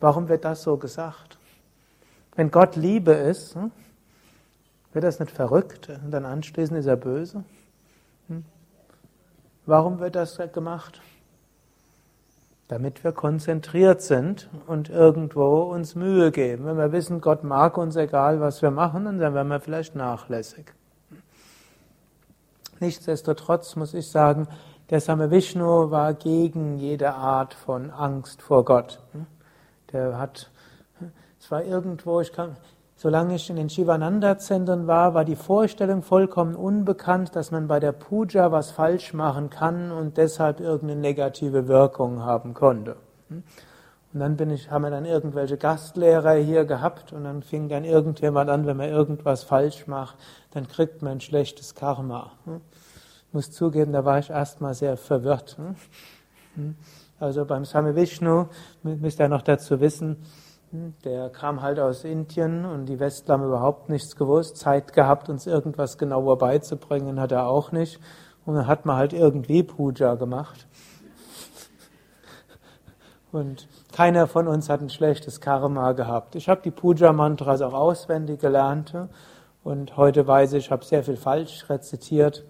Warum 0.00 0.28
wird 0.28 0.44
das 0.44 0.62
so 0.62 0.78
gesagt? 0.78 1.36
Wenn 2.34 2.50
Gott 2.50 2.76
Liebe 2.76 3.12
ist, 3.12 3.56
hm? 3.56 3.70
Wird 4.92 5.04
das 5.04 5.20
nicht 5.20 5.32
verrückt? 5.32 5.88
Und 5.88 6.10
dann 6.10 6.24
anschließend 6.24 6.78
ist 6.78 6.86
er 6.86 6.96
böse? 6.96 7.44
Hm? 8.28 8.44
Warum 9.66 10.00
wird 10.00 10.16
das 10.16 10.38
gemacht? 10.52 11.00
Damit 12.68 13.04
wir 13.04 13.12
konzentriert 13.12 14.02
sind 14.02 14.48
und 14.66 14.88
irgendwo 14.88 15.62
uns 15.62 15.94
Mühe 15.94 16.30
geben. 16.30 16.64
Wenn 16.64 16.78
wir 16.78 16.92
wissen, 16.92 17.20
Gott 17.20 17.44
mag 17.44 17.76
uns 17.76 17.96
egal, 17.96 18.40
was 18.40 18.62
wir 18.62 18.70
machen, 18.70 19.04
dann 19.04 19.20
werden 19.20 19.48
wir 19.48 19.60
vielleicht 19.60 19.94
nachlässig. 19.94 20.72
Nichtsdestotrotz 22.80 23.76
muss 23.76 23.94
ich 23.94 24.10
sagen, 24.10 24.48
der 24.90 25.00
Same 25.00 25.30
Vishnu 25.30 25.90
war 25.90 26.14
gegen 26.14 26.76
jede 26.78 27.14
Art 27.14 27.54
von 27.54 27.90
Angst 27.90 28.42
vor 28.42 28.64
Gott. 28.64 29.00
Der 29.92 30.18
hat, 30.18 30.50
es 31.38 31.50
war 31.50 31.64
irgendwo, 31.64 32.20
ich 32.20 32.32
kann, 32.32 32.56
Solange 33.02 33.34
ich 33.34 33.50
in 33.50 33.56
den 33.56 33.68
Shivananda-Zentren 33.68 34.86
war, 34.86 35.12
war 35.12 35.24
die 35.24 35.34
Vorstellung 35.34 36.02
vollkommen 36.02 36.54
unbekannt, 36.54 37.34
dass 37.34 37.50
man 37.50 37.66
bei 37.66 37.80
der 37.80 37.90
Puja 37.90 38.52
was 38.52 38.70
falsch 38.70 39.12
machen 39.12 39.50
kann 39.50 39.90
und 39.90 40.18
deshalb 40.18 40.60
irgendeine 40.60 41.00
negative 41.00 41.66
Wirkung 41.66 42.22
haben 42.22 42.54
konnte. 42.54 42.94
Und 43.28 43.42
dann 44.12 44.36
bin 44.36 44.50
ich, 44.50 44.70
haben 44.70 44.82
wir 44.82 44.90
dann 44.90 45.04
irgendwelche 45.04 45.56
Gastlehrer 45.56 46.34
hier 46.34 46.64
gehabt 46.64 47.12
und 47.12 47.24
dann 47.24 47.42
fing 47.42 47.68
dann 47.68 47.82
irgendjemand 47.82 48.48
an, 48.48 48.66
wenn 48.66 48.76
man 48.76 48.88
irgendwas 48.88 49.42
falsch 49.42 49.88
macht, 49.88 50.16
dann 50.52 50.68
kriegt 50.68 51.02
man 51.02 51.14
ein 51.14 51.20
schlechtes 51.20 51.74
Karma. 51.74 52.30
Ich 52.46 53.34
muss 53.34 53.50
zugeben, 53.50 53.92
da 53.92 54.04
war 54.04 54.20
ich 54.20 54.30
erstmal 54.30 54.74
sehr 54.74 54.96
verwirrt. 54.96 55.56
Also 57.18 57.44
beim 57.46 57.64
Same 57.64 57.96
Vishnu 57.96 58.46
müsst 58.84 59.18
ihr 59.18 59.28
noch 59.28 59.42
dazu 59.42 59.80
wissen, 59.80 60.18
der 60.72 61.28
kam 61.28 61.60
halt 61.60 61.78
aus 61.78 62.02
Indien 62.02 62.64
und 62.64 62.86
die 62.86 62.98
Westler 62.98 63.34
haben 63.34 63.44
überhaupt 63.44 63.90
nichts 63.90 64.16
gewusst. 64.16 64.56
Zeit 64.56 64.94
gehabt, 64.94 65.28
uns 65.28 65.46
irgendwas 65.46 65.98
genauer 65.98 66.38
beizubringen, 66.38 67.20
hat 67.20 67.30
er 67.30 67.46
auch 67.46 67.72
nicht. 67.72 68.00
Und 68.46 68.54
dann 68.54 68.66
hat 68.66 68.86
man 68.86 68.96
halt 68.96 69.12
irgendwie 69.12 69.62
Puja 69.62 70.14
gemacht. 70.14 70.66
Und 73.32 73.68
keiner 73.92 74.26
von 74.26 74.48
uns 74.48 74.70
hat 74.70 74.80
ein 74.80 74.88
schlechtes 74.88 75.42
Karma 75.42 75.92
gehabt. 75.92 76.36
Ich 76.36 76.48
habe 76.48 76.62
die 76.62 76.70
Puja-Mantras 76.70 77.60
auch 77.60 77.74
auswendig 77.74 78.40
gelernt 78.40 78.94
und 79.64 79.96
heute 79.98 80.26
weiß 80.26 80.54
ich, 80.54 80.66
ich 80.66 80.70
habe 80.70 80.84
sehr 80.84 81.04
viel 81.04 81.16
falsch 81.16 81.68
rezitiert. 81.68 82.44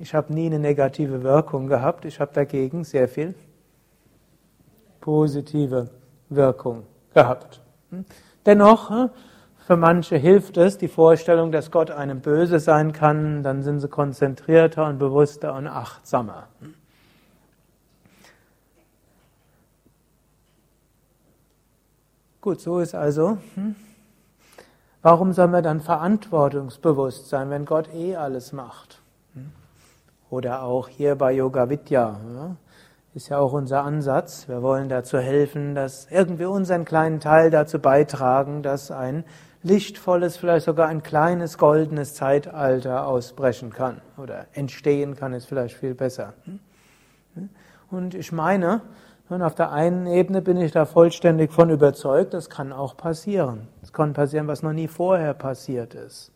Ich 0.00 0.14
habe 0.14 0.34
nie 0.34 0.46
eine 0.46 0.58
negative 0.58 1.22
Wirkung 1.22 1.66
gehabt. 1.66 2.04
Ich 2.04 2.20
habe 2.20 2.32
dagegen 2.34 2.84
sehr 2.84 3.08
viel 3.08 3.34
positive 5.00 5.90
Wirkung 6.28 6.84
gehabt. 7.18 7.60
Hm? 7.90 8.04
Dennoch, 8.46 8.90
hm, 8.90 9.10
für 9.66 9.76
manche 9.76 10.16
hilft 10.16 10.56
es, 10.56 10.78
die 10.78 10.88
Vorstellung, 10.88 11.50
dass 11.50 11.70
Gott 11.70 11.90
einem 11.90 12.20
böse 12.20 12.60
sein 12.60 12.92
kann, 12.92 13.42
dann 13.42 13.62
sind 13.62 13.80
sie 13.80 13.88
konzentrierter 13.88 14.86
und 14.86 14.98
bewusster 14.98 15.54
und 15.54 15.66
achtsamer. 15.66 16.46
Hm? 16.60 16.74
Gut, 22.40 22.60
so 22.60 22.78
ist 22.78 22.94
also. 22.94 23.38
warum 25.02 25.32
soll 25.32 25.48
man 25.48 25.64
dann 25.64 25.80
verantwortungsbewusst 25.80 27.28
sein, 27.28 27.50
wenn 27.50 27.64
Gott 27.64 27.92
eh 27.92 28.14
alles 28.14 28.52
macht? 28.52 29.02
Oder 30.30 30.62
auch 30.62 30.88
hier 30.88 31.16
bei 31.16 31.32
Yoga 31.32 31.68
Vidya 31.68 32.20
ist 33.14 33.30
ja 33.30 33.38
auch 33.38 33.52
unser 33.52 33.82
Ansatz. 33.84 34.48
Wir 34.48 34.62
wollen 34.62 34.88
dazu 34.88 35.18
helfen, 35.18 35.74
dass 35.74 36.06
irgendwie 36.10 36.44
unseren 36.44 36.84
kleinen 36.84 37.20
Teil 37.20 37.50
dazu 37.50 37.78
beitragen, 37.78 38.62
dass 38.62 38.90
ein 38.90 39.24
lichtvolles, 39.62 40.36
vielleicht 40.36 40.66
sogar 40.66 40.88
ein 40.88 41.02
kleines 41.02 41.58
goldenes 41.58 42.14
Zeitalter 42.14 43.06
ausbrechen 43.06 43.70
kann 43.70 44.00
oder 44.16 44.46
entstehen 44.52 45.16
kann, 45.16 45.32
ist 45.32 45.46
vielleicht 45.46 45.76
viel 45.76 45.94
besser. 45.94 46.34
Und 47.90 48.14
ich 48.14 48.30
meine, 48.32 48.82
auf 49.28 49.54
der 49.54 49.72
einen 49.72 50.06
Ebene 50.06 50.42
bin 50.42 50.56
ich 50.58 50.72
da 50.72 50.84
vollständig 50.84 51.52
von 51.52 51.70
überzeugt, 51.70 52.34
das 52.34 52.48
kann 52.48 52.72
auch 52.72 52.96
passieren. 52.96 53.68
Es 53.82 53.92
kann 53.92 54.12
passieren, 54.12 54.46
was 54.46 54.62
noch 54.62 54.72
nie 54.72 54.88
vorher 54.88 55.34
passiert 55.34 55.94
ist. 55.94 56.32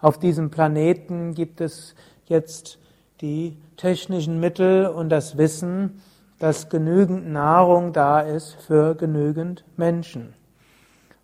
Auf 0.00 0.18
diesem 0.18 0.50
Planeten 0.50 1.34
gibt 1.34 1.60
es 1.60 1.94
jetzt 2.26 2.78
die 3.20 3.56
technischen 3.82 4.38
Mittel 4.38 4.86
und 4.86 5.08
das 5.08 5.36
Wissen, 5.36 6.00
dass 6.38 6.68
genügend 6.68 7.28
Nahrung 7.32 7.92
da 7.92 8.20
ist 8.20 8.54
für 8.54 8.94
genügend 8.94 9.64
Menschen. 9.76 10.34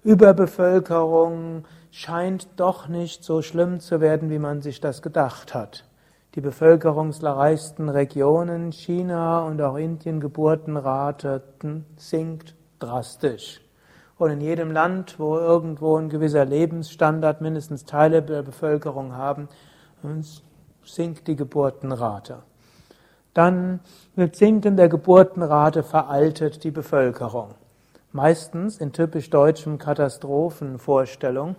Überbevölkerung 0.02 1.66
scheint 1.92 2.48
doch 2.56 2.88
nicht 2.88 3.22
so 3.22 3.42
schlimm 3.42 3.78
zu 3.78 4.00
werden, 4.00 4.28
wie 4.28 4.40
man 4.40 4.60
sich 4.60 4.80
das 4.80 5.02
gedacht 5.02 5.54
hat. 5.54 5.84
Die 6.34 6.40
bevölkerungsreichsten 6.40 7.88
Regionen, 7.88 8.72
China 8.72 9.46
und 9.46 9.62
auch 9.62 9.76
Indien, 9.76 10.18
Geburtenrate 10.18 11.44
sinkt 11.96 12.56
drastisch. 12.80 13.60
Und 14.16 14.30
in 14.32 14.40
jedem 14.40 14.72
Land, 14.72 15.20
wo 15.20 15.36
irgendwo 15.36 15.96
ein 15.96 16.08
gewisser 16.08 16.44
Lebensstandard 16.44 17.40
mindestens 17.40 17.84
Teile 17.84 18.20
der 18.20 18.42
Bevölkerung 18.42 19.14
haben, 19.14 19.48
sinkt 20.92 21.28
die 21.28 21.36
Geburtenrate. 21.36 22.42
Dann 23.34 23.80
mit 24.16 24.36
sinkender 24.36 24.88
Geburtenrate 24.88 25.82
veraltet 25.82 26.64
die 26.64 26.70
Bevölkerung. 26.70 27.54
Meistens 28.12 28.78
in 28.78 28.92
typisch 28.92 29.30
deutschen 29.30 29.78
Katastrophenvorstellung 29.78 31.56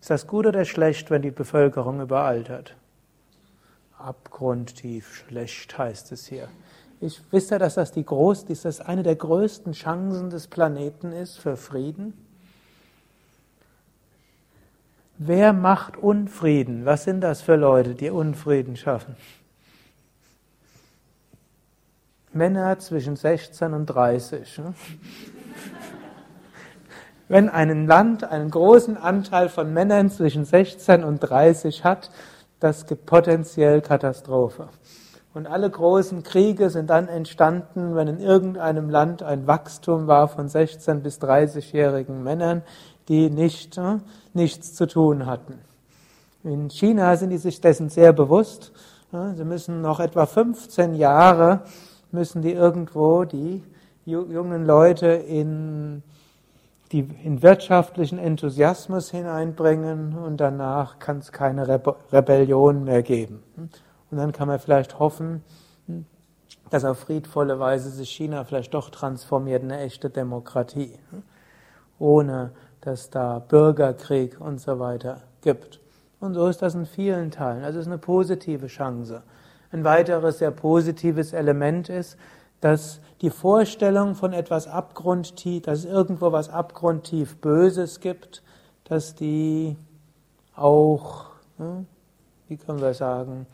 ist 0.00 0.10
das 0.10 0.26
gut 0.26 0.46
oder 0.46 0.64
schlecht, 0.64 1.10
wenn 1.10 1.22
die 1.22 1.30
Bevölkerung 1.30 2.00
überaltert? 2.00 2.74
Abgrundtief 3.98 5.14
schlecht 5.14 5.76
heißt 5.78 6.12
es 6.12 6.26
hier. 6.26 6.48
Ich 7.00 7.20
wisse, 7.32 7.58
dass 7.58 7.74
das 7.74 7.92
die 7.92 8.04
groß, 8.04 8.46
dass 8.46 8.62
das 8.62 8.80
eine 8.80 9.02
der 9.02 9.16
größten 9.16 9.72
Chancen 9.72 10.30
des 10.30 10.48
Planeten 10.48 11.12
ist 11.12 11.38
für 11.38 11.56
Frieden. 11.56 12.14
Wer 15.22 15.52
macht 15.52 15.98
Unfrieden? 15.98 16.86
Was 16.86 17.04
sind 17.04 17.20
das 17.20 17.42
für 17.42 17.56
Leute, 17.56 17.94
die 17.94 18.08
Unfrieden 18.08 18.74
schaffen? 18.74 19.16
Männer 22.32 22.78
zwischen 22.78 23.16
16 23.16 23.74
und 23.74 23.84
30. 23.84 24.58
Ne? 24.60 24.72
Wenn 27.28 27.50
ein 27.50 27.86
Land 27.86 28.24
einen 28.24 28.50
großen 28.50 28.96
Anteil 28.96 29.50
von 29.50 29.74
Männern 29.74 30.08
zwischen 30.08 30.46
16 30.46 31.04
und 31.04 31.18
30 31.18 31.84
hat, 31.84 32.10
das 32.58 32.86
gibt 32.86 33.04
potenziell 33.04 33.82
Katastrophe. 33.82 34.70
Und 35.34 35.46
alle 35.46 35.68
großen 35.68 36.22
Kriege 36.22 36.70
sind 36.70 36.88
dann 36.88 37.08
entstanden, 37.08 37.94
wenn 37.94 38.08
in 38.08 38.20
irgendeinem 38.20 38.88
Land 38.88 39.22
ein 39.22 39.46
Wachstum 39.46 40.06
war 40.06 40.28
von 40.28 40.48
16 40.48 41.02
bis 41.02 41.20
30-jährigen 41.20 42.24
Männern, 42.24 42.62
die 43.10 43.28
nicht, 43.28 43.76
äh, 43.76 43.98
nichts 44.32 44.72
zu 44.74 44.86
tun 44.86 45.26
hatten. 45.26 45.58
In 46.44 46.70
China 46.70 47.16
sind 47.16 47.30
die 47.30 47.38
sich 47.38 47.60
dessen 47.60 47.90
sehr 47.90 48.14
bewusst. 48.14 48.72
Sie 49.34 49.44
müssen 49.44 49.82
noch 49.82 49.98
etwa 49.98 50.24
15 50.24 50.94
Jahre, 50.94 51.64
müssen 52.12 52.40
die 52.40 52.52
irgendwo 52.52 53.24
die 53.24 53.62
jungen 54.04 54.64
Leute 54.64 55.08
in, 55.08 56.02
die, 56.92 57.00
in 57.00 57.42
wirtschaftlichen 57.42 58.18
Enthusiasmus 58.18 59.10
hineinbringen 59.10 60.16
und 60.16 60.38
danach 60.38 61.00
kann 61.00 61.18
es 61.18 61.32
keine 61.32 61.66
Rebellion 62.12 62.84
mehr 62.84 63.02
geben. 63.02 63.42
Und 63.56 64.16
dann 64.16 64.32
kann 64.32 64.46
man 64.46 64.60
vielleicht 64.60 65.00
hoffen, 65.00 65.42
dass 66.70 66.84
auf 66.84 67.00
friedvolle 67.00 67.58
Weise 67.58 67.90
sich 67.90 68.10
China 68.10 68.44
vielleicht 68.44 68.72
doch 68.72 68.90
transformiert 68.90 69.64
in 69.64 69.72
eine 69.72 69.82
echte 69.82 70.08
Demokratie, 70.08 70.92
ohne 71.98 72.52
dass 72.80 73.10
da 73.10 73.38
Bürgerkrieg 73.38 74.40
und 74.40 74.60
so 74.60 74.78
weiter 74.78 75.22
gibt. 75.42 75.80
Und 76.20 76.34
so 76.34 76.46
ist 76.46 76.62
das 76.62 76.74
in 76.74 76.86
vielen 76.86 77.30
Teilen. 77.30 77.64
Also 77.64 77.78
es 77.78 77.86
ist 77.86 77.92
eine 77.92 77.98
positive 77.98 78.66
Chance. 78.66 79.22
Ein 79.72 79.84
weiteres 79.84 80.38
sehr 80.38 80.50
positives 80.50 81.32
Element 81.32 81.88
ist, 81.88 82.16
dass 82.60 83.00
die 83.22 83.30
Vorstellung 83.30 84.14
von 84.14 84.32
etwas 84.32 84.66
abgrundtief, 84.66 85.62
dass 85.62 85.80
es 85.80 85.84
irgendwo 85.86 86.32
was 86.32 86.50
abgrundtief 86.50 87.36
Böses 87.36 88.00
gibt, 88.00 88.42
dass 88.84 89.14
die 89.14 89.76
auch, 90.54 91.26
hm, 91.56 91.86
wie 92.48 92.56
können 92.56 92.80
wir 92.80 92.94
sagen, 92.94 93.46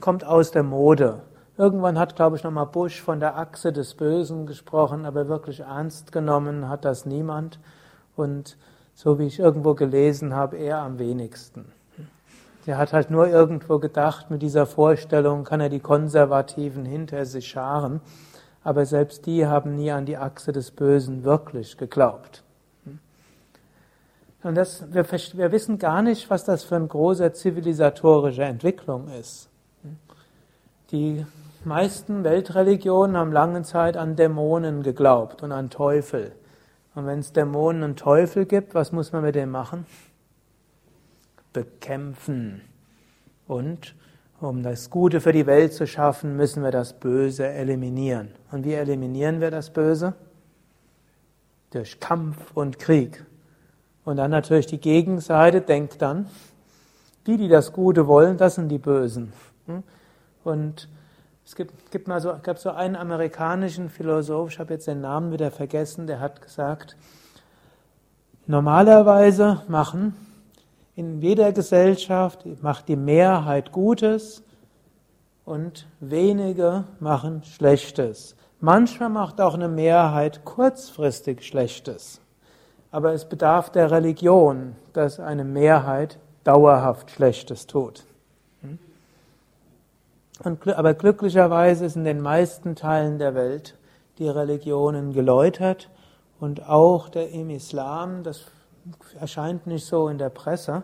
kommt 0.00 0.24
aus 0.24 0.50
der 0.50 0.62
Mode. 0.62 1.20
Irgendwann 1.56 1.98
hat, 1.98 2.16
glaube 2.16 2.36
ich, 2.36 2.44
nochmal 2.44 2.66
Bush 2.66 3.00
von 3.00 3.20
der 3.20 3.36
Achse 3.36 3.72
des 3.72 3.94
Bösen 3.94 4.46
gesprochen, 4.46 5.04
aber 5.04 5.28
wirklich 5.28 5.60
ernst 5.60 6.12
genommen 6.12 6.68
hat 6.68 6.84
das 6.84 7.04
niemand. 7.04 7.58
Und 8.18 8.56
so 8.94 9.18
wie 9.18 9.26
ich 9.26 9.38
irgendwo 9.38 9.74
gelesen 9.74 10.34
habe, 10.34 10.56
er 10.56 10.78
am 10.78 10.98
wenigsten. 10.98 11.66
Der 12.66 12.76
hat 12.76 12.92
halt 12.92 13.10
nur 13.10 13.28
irgendwo 13.28 13.78
gedacht, 13.78 14.30
mit 14.30 14.42
dieser 14.42 14.66
Vorstellung 14.66 15.44
kann 15.44 15.60
er 15.60 15.68
die 15.68 15.80
Konservativen 15.80 16.84
hinter 16.84 17.24
sich 17.24 17.48
scharen, 17.48 18.00
aber 18.64 18.84
selbst 18.84 19.24
die 19.26 19.46
haben 19.46 19.76
nie 19.76 19.90
an 19.92 20.04
die 20.04 20.16
Achse 20.16 20.52
des 20.52 20.72
Bösen 20.72 21.24
wirklich 21.24 21.78
geglaubt. 21.78 22.42
Und 24.42 24.56
das, 24.56 24.92
wir, 24.92 25.04
wir 25.10 25.52
wissen 25.52 25.78
gar 25.78 26.02
nicht, 26.02 26.28
was 26.28 26.44
das 26.44 26.64
für 26.64 26.76
eine 26.76 26.86
große 26.86 27.32
zivilisatorische 27.32 28.42
Entwicklung 28.42 29.08
ist. 29.08 29.48
Die 30.90 31.24
meisten 31.64 32.24
Weltreligionen 32.24 33.16
haben 33.16 33.32
lange 33.32 33.62
Zeit 33.62 33.96
an 33.96 34.16
Dämonen 34.16 34.82
geglaubt 34.82 35.42
und 35.42 35.52
an 35.52 35.70
Teufel. 35.70 36.32
Und 36.98 37.06
wenn 37.06 37.20
es 37.20 37.32
Dämonen 37.32 37.84
und 37.84 37.96
Teufel 37.96 38.44
gibt, 38.44 38.74
was 38.74 38.90
muss 38.90 39.12
man 39.12 39.22
mit 39.22 39.36
dem 39.36 39.52
machen? 39.52 39.86
Bekämpfen. 41.52 42.62
Und 43.46 43.94
um 44.40 44.64
das 44.64 44.90
Gute 44.90 45.20
für 45.20 45.30
die 45.30 45.46
Welt 45.46 45.72
zu 45.72 45.86
schaffen, 45.86 46.36
müssen 46.36 46.64
wir 46.64 46.72
das 46.72 46.94
Böse 46.94 47.46
eliminieren. 47.46 48.30
Und 48.50 48.64
wie 48.64 48.72
eliminieren 48.72 49.40
wir 49.40 49.52
das 49.52 49.70
Böse? 49.70 50.14
Durch 51.70 52.00
Kampf 52.00 52.50
und 52.54 52.80
Krieg. 52.80 53.24
Und 54.04 54.16
dann 54.16 54.32
natürlich 54.32 54.66
die 54.66 54.80
Gegenseite 54.80 55.60
denkt 55.60 56.02
dann, 56.02 56.28
die, 57.28 57.36
die 57.36 57.48
das 57.48 57.72
Gute 57.72 58.08
wollen, 58.08 58.38
das 58.38 58.56
sind 58.56 58.70
die 58.70 58.78
Bösen. 58.78 59.32
Und 60.42 60.88
es 61.48 61.56
gibt, 61.56 61.90
gibt 61.90 62.08
mal 62.08 62.20
so, 62.20 62.34
gab 62.42 62.58
so 62.58 62.72
einen 62.72 62.94
amerikanischen 62.94 63.88
Philosoph, 63.88 64.50
ich 64.50 64.58
habe 64.58 64.74
jetzt 64.74 64.86
den 64.86 65.00
Namen 65.00 65.32
wieder 65.32 65.50
vergessen, 65.50 66.06
der 66.06 66.20
hat 66.20 66.42
gesagt, 66.42 66.94
normalerweise 68.46 69.62
machen 69.66 70.14
in 70.94 71.22
jeder 71.22 71.52
Gesellschaft 71.52 72.44
macht 72.60 72.88
die 72.88 72.96
Mehrheit 72.96 73.72
Gutes 73.72 74.42
und 75.46 75.86
wenige 76.00 76.84
machen 77.00 77.42
Schlechtes. 77.44 78.36
Manchmal 78.60 79.08
macht 79.08 79.40
auch 79.40 79.54
eine 79.54 79.68
Mehrheit 79.68 80.44
kurzfristig 80.44 81.46
Schlechtes. 81.46 82.20
Aber 82.90 83.14
es 83.14 83.24
bedarf 83.24 83.70
der 83.70 83.90
Religion, 83.90 84.76
dass 84.92 85.18
eine 85.18 85.44
Mehrheit 85.44 86.18
dauerhaft 86.44 87.10
Schlechtes 87.10 87.66
tut. 87.66 88.04
Und, 90.38 90.68
aber 90.68 90.94
glücklicherweise 90.94 91.84
ist 91.86 91.96
in 91.96 92.04
den 92.04 92.20
meisten 92.20 92.76
Teilen 92.76 93.18
der 93.18 93.34
Welt 93.34 93.76
die 94.18 94.28
Religionen 94.28 95.12
geläutert 95.12 95.90
und 96.40 96.68
auch 96.68 97.08
der, 97.08 97.30
im 97.30 97.50
Islam, 97.50 98.22
das 98.22 98.46
erscheint 99.18 99.66
nicht 99.66 99.84
so 99.84 100.08
in 100.08 100.18
der 100.18 100.30
Presse, 100.30 100.82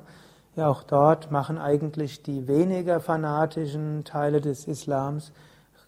ja 0.57 0.69
auch 0.69 0.83
dort 0.83 1.31
machen 1.31 1.59
eigentlich 1.59 2.23
die 2.23 2.47
weniger 2.49 3.01
fanatischen 3.01 4.05
Teile 4.05 4.41
des 4.41 4.67
Islams 4.67 5.33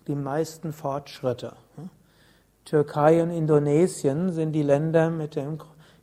die 0.07 0.15
meisten 0.15 0.73
Fortschritte. 0.73 1.53
Türkei 2.65 3.23
und 3.23 3.31
Indonesien 3.31 4.33
sind 4.33 4.53
die 4.53 4.63
Länder, 4.63 5.11
mit 5.11 5.37
dem, 5.37 5.59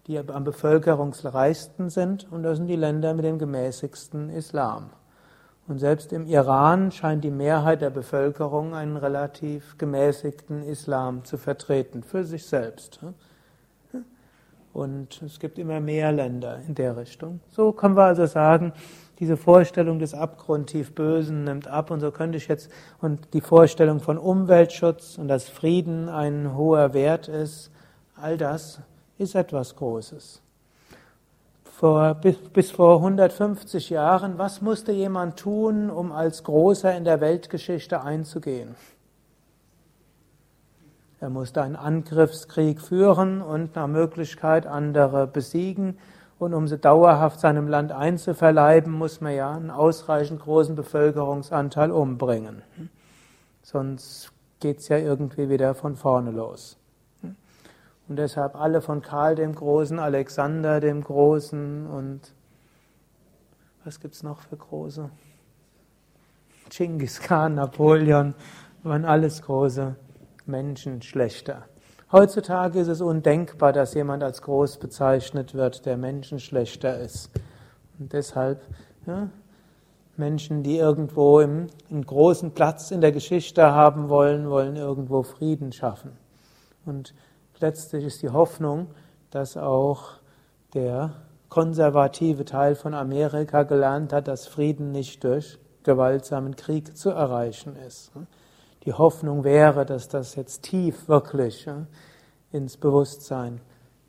die 0.07 0.17
am 0.19 0.43
bevölkerungsreichsten 0.43 1.89
sind 1.89 2.29
und 2.31 2.43
das 2.43 2.57
sind 2.57 2.67
die 2.67 2.75
Länder 2.75 3.13
mit 3.13 3.25
dem 3.25 3.39
gemäßigsten 3.39 4.29
Islam. 4.29 4.89
Und 5.67 5.79
selbst 5.79 6.11
im 6.11 6.25
Iran 6.25 6.91
scheint 6.91 7.23
die 7.23 7.31
Mehrheit 7.31 7.81
der 7.81 7.89
Bevölkerung 7.89 8.75
einen 8.75 8.97
relativ 8.97 9.77
gemäßigten 9.77 10.61
Islam 10.63 11.23
zu 11.23 11.37
vertreten, 11.37 12.03
für 12.03 12.25
sich 12.25 12.45
selbst. 12.45 12.99
Und 14.73 15.21
es 15.21 15.39
gibt 15.39 15.57
immer 15.59 15.79
mehr 15.79 16.11
Länder 16.11 16.59
in 16.67 16.75
der 16.75 16.97
Richtung. 16.97 17.39
So 17.47 17.71
können 17.71 17.95
wir 17.95 18.03
also 18.03 18.25
sagen, 18.25 18.73
diese 19.19 19.37
Vorstellung 19.37 19.99
des 19.99 20.13
abgrundtief 20.13 20.93
Bösen 20.95 21.45
nimmt 21.45 21.67
ab 21.67 21.91
und 21.91 22.01
so 22.01 22.11
könnte 22.11 22.37
ich 22.37 22.49
jetzt, 22.49 22.69
und 22.99 23.33
die 23.33 23.41
Vorstellung 23.41 24.01
von 24.01 24.17
Umweltschutz 24.17 25.17
und 25.17 25.29
dass 25.29 25.47
Frieden 25.47 26.09
ein 26.09 26.57
hoher 26.57 26.93
Wert 26.93 27.29
ist, 27.29 27.71
all 28.15 28.35
das 28.35 28.81
ist 29.17 29.35
etwas 29.35 29.75
Großes. 29.77 30.42
Vor, 31.73 32.13
bis, 32.13 32.37
bis 32.37 32.69
vor 32.69 32.97
150 32.97 33.89
Jahren, 33.89 34.37
was 34.37 34.61
musste 34.61 34.91
jemand 34.91 35.39
tun, 35.39 35.89
um 35.89 36.11
als 36.11 36.43
Großer 36.43 36.95
in 36.95 37.03
der 37.03 37.19
Weltgeschichte 37.19 38.01
einzugehen? 38.01 38.75
Er 41.19 41.29
musste 41.29 41.63
einen 41.63 41.75
Angriffskrieg 41.75 42.79
führen 42.79 43.41
und 43.41 43.75
nach 43.75 43.87
Möglichkeit 43.87 44.67
andere 44.67 45.25
besiegen. 45.25 45.97
Und 46.37 46.53
um 46.53 46.67
sie 46.67 46.77
dauerhaft 46.77 47.39
seinem 47.39 47.67
Land 47.67 47.91
einzuverleiben, 47.91 48.93
muss 48.93 49.19
man 49.19 49.33
ja 49.33 49.51
einen 49.51 49.71
ausreichend 49.71 50.41
großen 50.41 50.75
Bevölkerungsanteil 50.75 51.91
umbringen. 51.91 52.61
Sonst 53.63 54.31
geht 54.59 54.79
es 54.79 54.89
ja 54.89 54.97
irgendwie 54.97 55.49
wieder 55.49 55.73
von 55.73 55.95
vorne 55.95 56.29
los. 56.29 56.77
Und 58.13 58.17
deshalb 58.17 58.53
alle 58.55 58.79
von 58.79 59.01
Karl 59.01 59.33
dem 59.33 59.55
Großen, 59.55 59.97
Alexander 59.97 60.79
dem 60.79 61.03
Großen 61.03 61.87
und 61.87 62.21
was 63.83 63.99
gibt 63.99 64.13
es 64.13 64.21
noch 64.21 64.41
für 64.41 64.55
große? 64.55 65.09
Genghis 66.69 67.19
Khan, 67.19 67.55
Napoleon, 67.55 68.35
waren 68.83 69.05
alles 69.05 69.41
große 69.41 69.95
Menschen 70.45 71.01
schlechter. 71.01 71.63
Heutzutage 72.11 72.81
ist 72.81 72.87
es 72.87 73.01
undenkbar, 73.01 73.73
dass 73.73 73.95
jemand 73.95 74.21
als 74.21 74.43
groß 74.43 74.77
bezeichnet 74.77 75.55
wird, 75.55 75.87
der 75.87 75.97
Menschen 75.97 76.39
schlechter 76.39 76.99
ist. 76.99 77.31
Und 77.97 78.13
deshalb 78.13 78.61
ja, 79.07 79.27
Menschen, 80.17 80.61
die 80.61 80.77
irgendwo 80.77 81.39
im, 81.39 81.65
einen 81.89 82.05
großen 82.05 82.51
Platz 82.51 82.91
in 82.91 83.01
der 83.01 83.11
Geschichte 83.11 83.71
haben 83.71 84.07
wollen, 84.07 84.51
wollen 84.51 84.75
irgendwo 84.75 85.23
Frieden 85.23 85.71
schaffen. 85.71 86.11
Und 86.85 87.15
letztlich 87.63 88.05
ist 88.05 88.21
die 88.21 88.29
Hoffnung, 88.29 88.91
dass 89.31 89.57
auch 89.57 90.19
der 90.75 91.15
konservative 91.49 92.45
Teil 92.45 92.75
von 92.75 92.93
Amerika 92.93 93.63
gelernt 93.63 94.13
hat, 94.13 94.27
dass 94.27 94.45
Frieden 94.45 94.91
nicht 94.91 95.23
durch 95.23 95.57
gewaltsamen 95.81 96.55
Krieg 96.55 96.95
zu 96.95 97.09
erreichen 97.09 97.75
ist 97.75 98.11
die 98.85 98.93
Hoffnung 98.93 99.43
wäre, 99.43 99.85
dass 99.85 100.07
das 100.07 100.35
jetzt 100.35 100.63
tief 100.63 101.07
wirklich 101.07 101.67
ins 102.51 102.77
Bewusstsein 102.77 103.61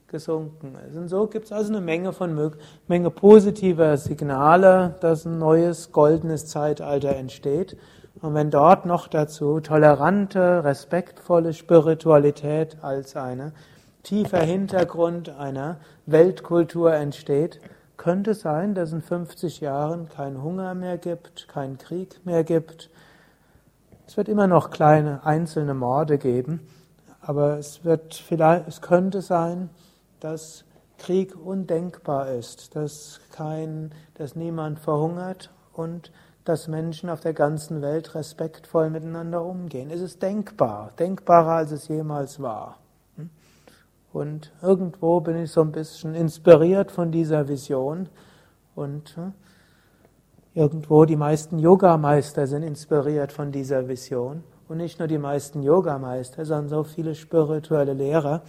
gesunken 0.09 0.77
ist. 0.88 0.97
Und 0.97 1.09
so 1.09 1.27
gibt 1.27 1.47
es 1.47 1.53
also 1.53 1.73
eine 1.73 1.81
Menge 1.81 2.12
von 2.12 2.53
Menge 2.87 3.11
positiver 3.11 3.97
Signale, 3.97 4.97
dass 5.01 5.25
ein 5.25 5.38
neues 5.38 5.93
goldenes 5.93 6.47
Zeitalter 6.47 7.17
entsteht. 7.17 7.77
Und 8.20 8.35
wenn 8.35 8.50
dort 8.50 8.87
noch 8.87 9.09
dazu 9.09 9.61
tolerante, 9.61 10.64
respektvolle 10.64 11.53
Spiritualität 11.53 12.79
als 12.83 13.16
ein 13.16 13.53
tiefer 14.03 14.40
Hintergrund 14.40 15.31
einer 15.31 15.79
Weltkultur 16.07 16.94
entsteht, 16.94 17.61
könnte 17.96 18.35
sein, 18.35 18.74
dass 18.74 18.92
in 18.92 19.03
50 19.03 19.61
Jahren 19.61 20.09
kein 20.09 20.42
Hunger 20.42 20.74
mehr 20.74 20.98
gibt, 20.98 21.48
kein 21.48 21.79
Krieg 21.79 22.20
mehr 22.24 22.44
gibt, 22.44 22.90
es 24.07 24.16
wird 24.16 24.29
immer 24.29 24.46
noch 24.46 24.70
kleine 24.70 25.24
einzelne 25.24 25.72
Morde 25.72 26.18
geben, 26.18 26.61
aber 27.22 27.59
es 27.59 27.85
wird 27.85 28.14
vielleicht, 28.14 28.68
es 28.68 28.83
könnte 28.83 29.22
sein, 29.22 29.70
dass 30.20 30.64
Krieg 30.98 31.35
undenkbar 31.35 32.29
ist, 32.31 32.77
dass 32.77 33.20
kein, 33.33 33.92
dass 34.14 34.37
niemand 34.37 34.79
verhungert 34.79 35.50
und 35.72 36.12
dass 36.44 36.68
Menschen 36.68 37.09
auf 37.09 37.20
der 37.20 37.33
ganzen 37.33 37.80
Welt 37.83 38.14
respektvoll 38.14 38.90
miteinander 38.90 39.44
umgehen. 39.44 39.90
Es 39.90 40.00
ist 40.00 40.22
denkbar, 40.22 40.90
denkbarer 40.98 41.52
als 41.52 41.72
es 41.72 41.88
jemals 41.88 42.40
war. 42.40 42.78
Und 44.12 44.52
irgendwo 44.62 45.20
bin 45.20 45.37
ich 45.37 45.50
so 45.50 45.62
ein 45.62 45.72
bisschen 45.72 46.14
inspiriert 46.14 46.92
von 46.92 47.11
dieser 47.11 47.48
Vision 47.48 48.09
und 48.74 49.16
Irgendwo 50.57 51.04
die 51.04 51.16
meisten 51.16 51.59
Yogameister 51.59 52.46
sind 52.46 52.62
inspiriert 52.62 53.33
von 53.33 53.50
dieser 53.50 53.88
Vision. 53.88 54.44
Und 54.68 54.76
nicht 54.76 55.00
nur 55.00 55.09
die 55.09 55.18
meisten 55.18 55.62
Yogameister, 55.62 56.44
sondern 56.44 56.68
so 56.68 56.85
viele 56.85 57.16
spirituelle 57.16 57.92
Lehrer, 57.92 58.42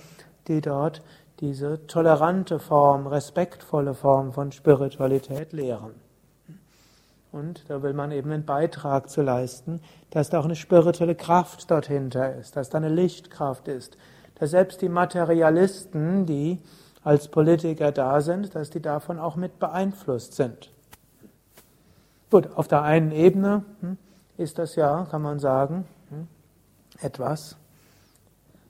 die 0.48 0.62
dort 0.62 1.02
diese 1.40 1.86
tolerante 1.88 2.60
Form, 2.60 3.08
respektvolle 3.08 3.96
Form 3.96 4.34
von 4.34 4.52
Spiritualität 4.52 5.52
lehren. 5.52 6.05
Und 7.36 7.70
da 7.70 7.84
will 7.84 7.92
man 7.92 8.12
eben 8.12 8.32
einen 8.32 8.46
Beitrag 8.46 9.10
zu 9.10 9.22
leisten, 9.22 9.82
dass 10.10 10.30
da 10.30 10.40
auch 10.40 10.46
eine 10.46 10.56
spirituelle 10.56 11.16
Kraft 11.16 11.70
dort 11.70 11.88
hinter 11.88 12.34
ist, 12.34 12.56
dass 12.56 12.70
da 12.70 12.78
eine 12.78 12.88
Lichtkraft 12.88 13.68
ist, 13.68 13.98
dass 14.36 14.52
selbst 14.52 14.82
die 14.82 14.88
Materialisten, 14.88 16.26
die 16.26 16.60
als 17.04 17.28
Politiker 17.28 17.92
da 17.92 18.22
sind, 18.22 18.56
dass 18.56 18.70
die 18.70 18.82
davon 18.82 19.20
auch 19.20 19.36
mit 19.36 19.60
beeinflusst 19.60 20.36
sind. 20.36 20.72
Gut, 22.32 22.48
auf 22.56 22.70
der 22.70 22.84
einen 22.84 23.12
Ebene 23.12 23.66
hm, 23.82 23.98
ist 24.38 24.58
das 24.58 24.78
ja, 24.78 25.06
kann 25.12 25.22
man 25.22 25.40
sagen, 25.40 25.84
hm, 26.12 26.28
etwas 27.02 27.58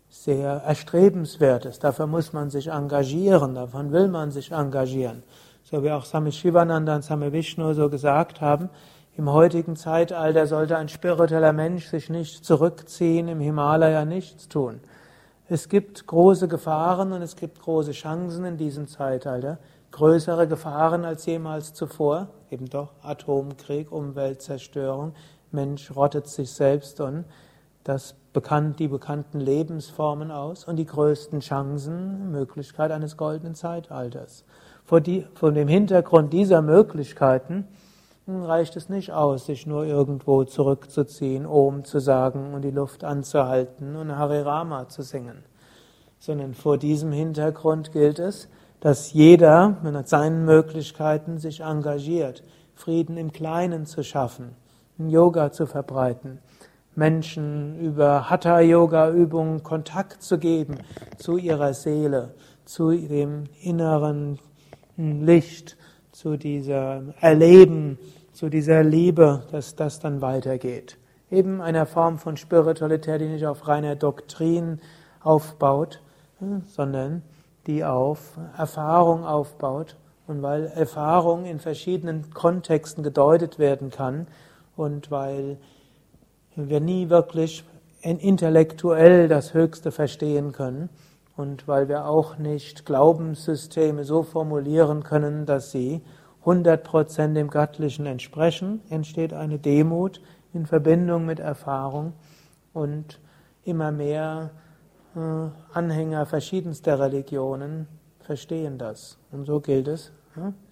sehr 0.09 0.63
Erstrebenswertes. 0.65 1.77
Dafür 1.77 2.07
muss 2.07 2.33
man 2.33 2.49
sich 2.49 2.69
engagieren, 2.69 3.53
davon 3.53 3.91
will 3.91 4.07
man 4.07 4.31
sich 4.31 4.51
engagieren. 4.51 5.21
So 5.67 5.81
wie 5.81 5.89
auch 5.91 6.05
Swami 6.05 6.31
Shivananda 6.31 6.95
und 6.95 7.01
Swami 7.01 7.33
Vishnu 7.33 7.73
so 7.73 7.89
gesagt 7.89 8.39
haben, 8.39 8.69
im 9.17 9.33
heutigen 9.33 9.75
Zeitalter 9.75 10.45
sollte 10.45 10.77
ein 10.77 10.89
spiritueller 10.89 11.53
Mensch 11.53 11.87
sich 11.87 12.11
nicht 12.11 12.45
zurückziehen, 12.45 13.27
im 13.27 13.39
Himalaya 13.39 14.05
nichts 14.05 14.47
tun. 14.47 14.79
Es 15.49 15.67
gibt 15.67 16.05
große 16.05 16.47
Gefahren 16.47 17.13
und 17.13 17.23
es 17.23 17.35
gibt 17.35 17.59
große 17.59 17.93
Chancen 17.93 18.45
in 18.45 18.57
diesem 18.57 18.87
Zeitalter 18.87 19.57
größere 19.89 20.47
Gefahren 20.47 21.03
als 21.03 21.25
jemals 21.25 21.73
zuvor, 21.73 22.27
eben 22.51 22.69
doch 22.69 22.93
Atomkrieg, 23.01 23.91
Umweltzerstörung, 23.91 25.13
Mensch 25.51 25.95
rottet 25.95 26.27
sich 26.27 26.51
selbst 26.51 27.01
und 27.01 27.25
das 27.83 28.13
bekannt, 28.33 28.79
die 28.79 28.87
bekannten 28.87 29.39
Lebensformen 29.39 30.29
aus 30.29 30.65
und 30.65 30.75
die 30.75 30.85
größten 30.85 31.39
Chancen, 31.39 32.29
Möglichkeit 32.29 32.91
eines 32.91 33.17
goldenen 33.17 33.55
Zeitalters. 33.55 34.45
Vor, 34.85 35.01
die, 35.01 35.25
vor 35.33 35.51
dem 35.51 35.67
Hintergrund 35.67 36.31
dieser 36.31 36.61
Möglichkeiten 36.61 37.67
reicht 38.27 38.75
es 38.75 38.87
nicht 38.87 39.11
aus, 39.11 39.47
sich 39.47 39.65
nur 39.65 39.85
irgendwo 39.85 40.43
zurückzuziehen, 40.43 41.45
Om 41.45 41.83
zu 41.83 41.99
sagen 41.99 42.53
und 42.53 42.61
die 42.61 42.71
Luft 42.71 43.03
anzuhalten 43.03 43.95
und 43.95 44.15
Hare 44.15 44.45
Rama 44.45 44.87
zu 44.87 45.01
singen, 45.01 45.43
sondern 46.19 46.53
vor 46.53 46.77
diesem 46.77 47.11
Hintergrund 47.11 47.91
gilt 47.91 48.19
es, 48.19 48.47
dass 48.79 49.13
jeder 49.13 49.77
mit 49.81 50.07
seinen 50.07 50.45
Möglichkeiten 50.45 51.39
sich 51.39 51.61
engagiert, 51.61 52.43
Frieden 52.75 53.17
im 53.17 53.31
Kleinen 53.31 53.85
zu 53.85 54.03
schaffen, 54.03 54.55
Yoga 54.97 55.51
zu 55.51 55.65
verbreiten, 55.65 56.39
Menschen 56.93 57.79
über 57.79 58.29
Hatha-Yoga-Übungen 58.29 59.63
Kontakt 59.63 60.21
zu 60.21 60.37
geben 60.37 60.77
zu 61.17 61.37
ihrer 61.37 61.73
Seele, 61.73 62.35
zu 62.65 62.91
dem 62.91 63.45
inneren 63.61 64.39
Licht, 64.97 65.77
zu 66.15 66.37
dieser 66.37 67.03
Erleben, 67.19 67.99
zu 68.31 68.47
dieser 68.47 68.83
Liebe, 68.83 69.43
dass 69.51 69.75
das 69.75 69.99
dann 69.99 70.21
weitergeht. 70.21 70.97
Eben 71.29 71.61
einer 71.61 71.85
Form 71.85 72.19
von 72.19 72.37
Spiritualität, 72.37 73.19
die 73.19 73.27
nicht 73.27 73.45
auf 73.45 73.67
reiner 73.67 73.97
Doktrin 73.97 74.79
aufbaut, 75.21 76.01
sondern 76.67 77.21
die 77.67 77.83
auf 77.83 78.37
Erfahrung 78.57 79.25
aufbaut 79.25 79.97
und 80.27 80.41
weil 80.41 80.67
Erfahrung 80.67 81.45
in 81.45 81.59
verschiedenen 81.59 82.29
Kontexten 82.33 83.03
gedeutet 83.03 83.59
werden 83.59 83.89
kann 83.89 84.27
und 84.77 85.11
weil 85.11 85.57
wir 86.55 86.79
nie 86.79 87.09
wirklich 87.09 87.65
intellektuell 88.01 89.27
das 89.27 89.53
Höchste 89.53 89.91
verstehen 89.91 90.53
können 90.53 90.89
und 91.35 91.67
weil 91.67 91.87
wir 91.87 92.05
auch 92.05 92.37
nicht 92.37 92.85
Glaubenssysteme 92.85 94.03
so 94.03 94.23
formulieren 94.23 95.03
können, 95.03 95.45
dass 95.45 95.71
sie 95.71 96.01
100% 96.45 97.33
dem 97.33 97.49
Göttlichen 97.49 98.05
entsprechen, 98.05 98.81
entsteht 98.89 99.33
eine 99.33 99.59
Demut 99.59 100.21
in 100.53 100.65
Verbindung 100.65 101.25
mit 101.25 101.39
Erfahrung 101.39 102.13
und 102.73 103.19
immer 103.63 103.91
mehr 103.91 104.51
äh, 105.15 105.19
Anhänger 105.73 106.25
verschiedenster 106.25 106.99
Religionen 106.99 107.87
verstehen 108.19 108.77
das. 108.77 109.17
Und 109.31 109.45
so 109.45 109.59
gilt 109.59 109.87
es, 109.87 110.11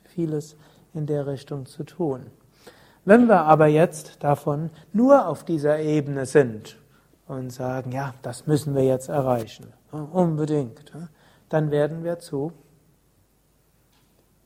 vieles 0.04 0.58
in 0.94 1.06
der 1.06 1.28
Richtung 1.28 1.66
zu 1.66 1.84
tun. 1.84 2.28
Wenn 3.06 3.28
wir 3.28 3.42
aber 3.42 3.68
jetzt 3.68 4.24
davon 4.24 4.70
nur 4.94 5.28
auf 5.28 5.44
dieser 5.44 5.80
Ebene 5.80 6.26
sind 6.26 6.78
und 7.28 7.52
sagen, 7.52 7.92
ja, 7.92 8.14
das 8.22 8.48
müssen 8.48 8.76
wir 8.76 8.84
jetzt 8.84 9.10
erreichen, 9.10 9.74
unbedingt, 9.94 10.92
dann 11.50 11.72
werden 11.72 12.04
wir 12.04 12.20
zu 12.20 12.52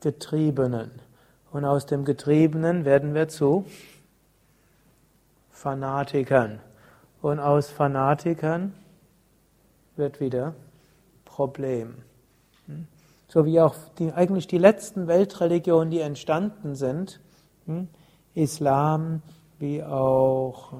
Getriebenen. 0.00 0.90
Und 1.50 1.64
aus 1.64 1.86
dem 1.86 2.04
Getriebenen 2.04 2.84
werden 2.84 3.14
wir 3.14 3.28
zu 3.28 3.64
Fanatikern. 5.50 6.60
Und 7.20 7.40
aus 7.40 7.68
Fanatikern 7.68 8.74
wird 9.96 10.20
wieder 10.20 10.54
Problem. 11.24 11.96
Hm? 12.66 12.86
So 13.28 13.44
wie 13.44 13.60
auch 13.60 13.74
die, 13.98 14.12
eigentlich 14.12 14.46
die 14.46 14.58
letzten 14.58 15.08
Weltreligionen, 15.08 15.90
die 15.90 16.00
entstanden 16.00 16.74
sind, 16.74 17.20
hm? 17.66 17.88
Islam, 18.34 19.22
wie 19.58 19.82
auch 19.82 20.72
äh, 20.72 20.76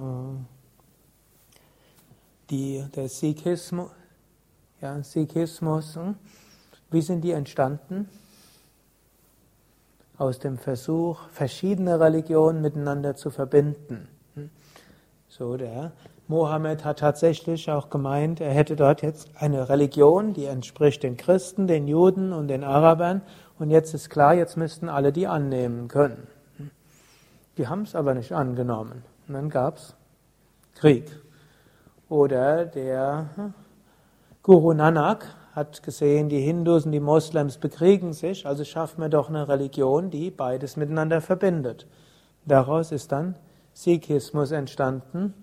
die, 2.51 2.85
der 2.95 3.09
Sikhismus, 3.09 3.91
ja, 4.81 5.03
Sikhismus, 5.03 5.97
hm? 5.97 6.15
wie 6.91 7.03
sind 7.03 7.23
die 7.23 7.33
entstanden? 7.33 8.09
Aus 10.17 10.39
dem 10.39 10.59
Versuch, 10.59 11.29
verschiedene 11.31 12.01
Religionen 12.01 12.61
miteinander 12.61 13.15
zu 13.15 13.31
verbinden. 13.31 14.09
So, 15.29 15.57
der 15.57 15.93
Mohammed 16.27 16.85
hat 16.85 16.99
tatsächlich 16.99 17.71
auch 17.71 17.91
gemeint, 17.91 18.41
er 18.41 18.51
hätte 18.51 18.77
dort 18.77 19.03
jetzt 19.03 19.31
eine 19.37 19.69
Religion, 19.69 20.35
die 20.35 20.47
entspricht 20.47 21.03
den 21.03 21.17
Christen, 21.17 21.67
den 21.67 21.87
Juden 21.87 22.33
und 22.33 22.49
den 22.49 22.65
Arabern. 22.65 23.23
Und 23.59 23.71
jetzt 23.71 23.95
ist 23.95 24.11
klar, 24.11 24.35
jetzt 24.35 24.57
müssten 24.57 24.89
alle 24.89 25.13
die 25.13 25.27
annehmen 25.27 25.89
können. 25.89 26.27
Die 27.57 27.67
haben 27.67 27.83
es 27.83 27.95
aber 27.95 28.15
nicht 28.15 28.33
angenommen. 28.33 29.05
Und 29.27 29.35
dann 29.35 29.51
gab 29.51 29.77
es 29.79 29.95
Krieg. 30.75 31.11
Oder 32.09 32.67
der 32.67 33.53
Guru 34.49 34.73
Nanak 34.73 35.27
hat 35.53 35.83
gesehen, 35.83 36.31
die 36.31 36.41
Hindus 36.41 36.87
und 36.87 36.93
die 36.93 37.01
Moslems 37.01 37.59
bekriegen 37.59 38.15
sich, 38.15 38.47
also 38.47 38.65
schaffen 38.65 39.03
wir 39.03 39.11
doch 39.11 39.29
eine 39.29 39.47
Religion, 39.47 40.09
die 40.09 40.31
beides 40.31 40.79
miteinander 40.79 41.21
verbindet. 41.21 41.87
Daraus 42.47 42.91
ist 42.91 43.13
dann 43.13 43.35
Sikhismus 43.75 44.51
entstanden. 44.51 45.35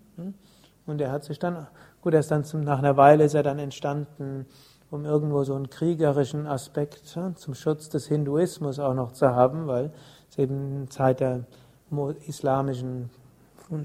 Und 0.88 1.02
er 1.02 1.12
hat 1.12 1.24
sich 1.24 1.38
dann, 1.38 1.68
gut, 2.02 2.16
er 2.16 2.22
ist 2.22 2.32
dann 2.32 2.46
zum, 2.46 2.62
nach 2.62 2.80
einer 2.80 2.98
Weile 2.98 3.26
ist 3.26 3.36
er 3.36 3.44
dann 3.44 3.60
entstanden, 3.60 4.48
um 4.90 5.06
irgendwo 5.06 5.44
so 5.44 5.54
einen 5.54 5.70
kriegerischen 5.70 6.48
Aspekt 6.48 7.06
zum 7.06 7.54
Schutz 7.54 7.90
des 7.90 8.08
Hinduismus 8.08 8.80
auch 8.80 8.96
noch 8.96 9.12
zu 9.12 9.36
haben, 9.36 9.68
weil 9.68 9.92
es 10.32 10.40
eben 10.40 10.90
Zeit 10.90 11.20
der 11.20 11.44
islamischen 12.26 13.12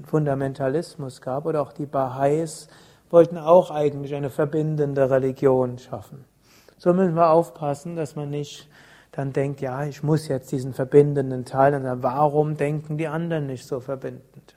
Fundamentalismus 0.03 1.21
gab 1.21 1.45
oder 1.45 1.61
auch 1.61 1.73
die 1.73 1.85
Baha'is 1.85 2.69
wollten 3.11 3.37
auch 3.37 3.71
eigentlich 3.71 4.15
eine 4.15 4.29
verbindende 4.29 5.09
Religion 5.09 5.77
schaffen. 5.77 6.25
So 6.77 6.93
müssen 6.93 7.15
wir 7.15 7.29
aufpassen, 7.29 7.95
dass 7.95 8.15
man 8.15 8.29
nicht 8.29 8.67
dann 9.11 9.33
denkt, 9.33 9.61
ja, 9.61 9.83
ich 9.83 10.03
muss 10.03 10.27
jetzt 10.27 10.51
diesen 10.51 10.73
verbindenden 10.73 11.45
Teil, 11.45 11.75
und 11.75 11.83
dann, 11.83 12.01
warum 12.01 12.55
denken 12.55 12.97
die 12.97 13.07
anderen 13.07 13.47
nicht 13.47 13.67
so 13.67 13.79
verbindend? 13.79 14.55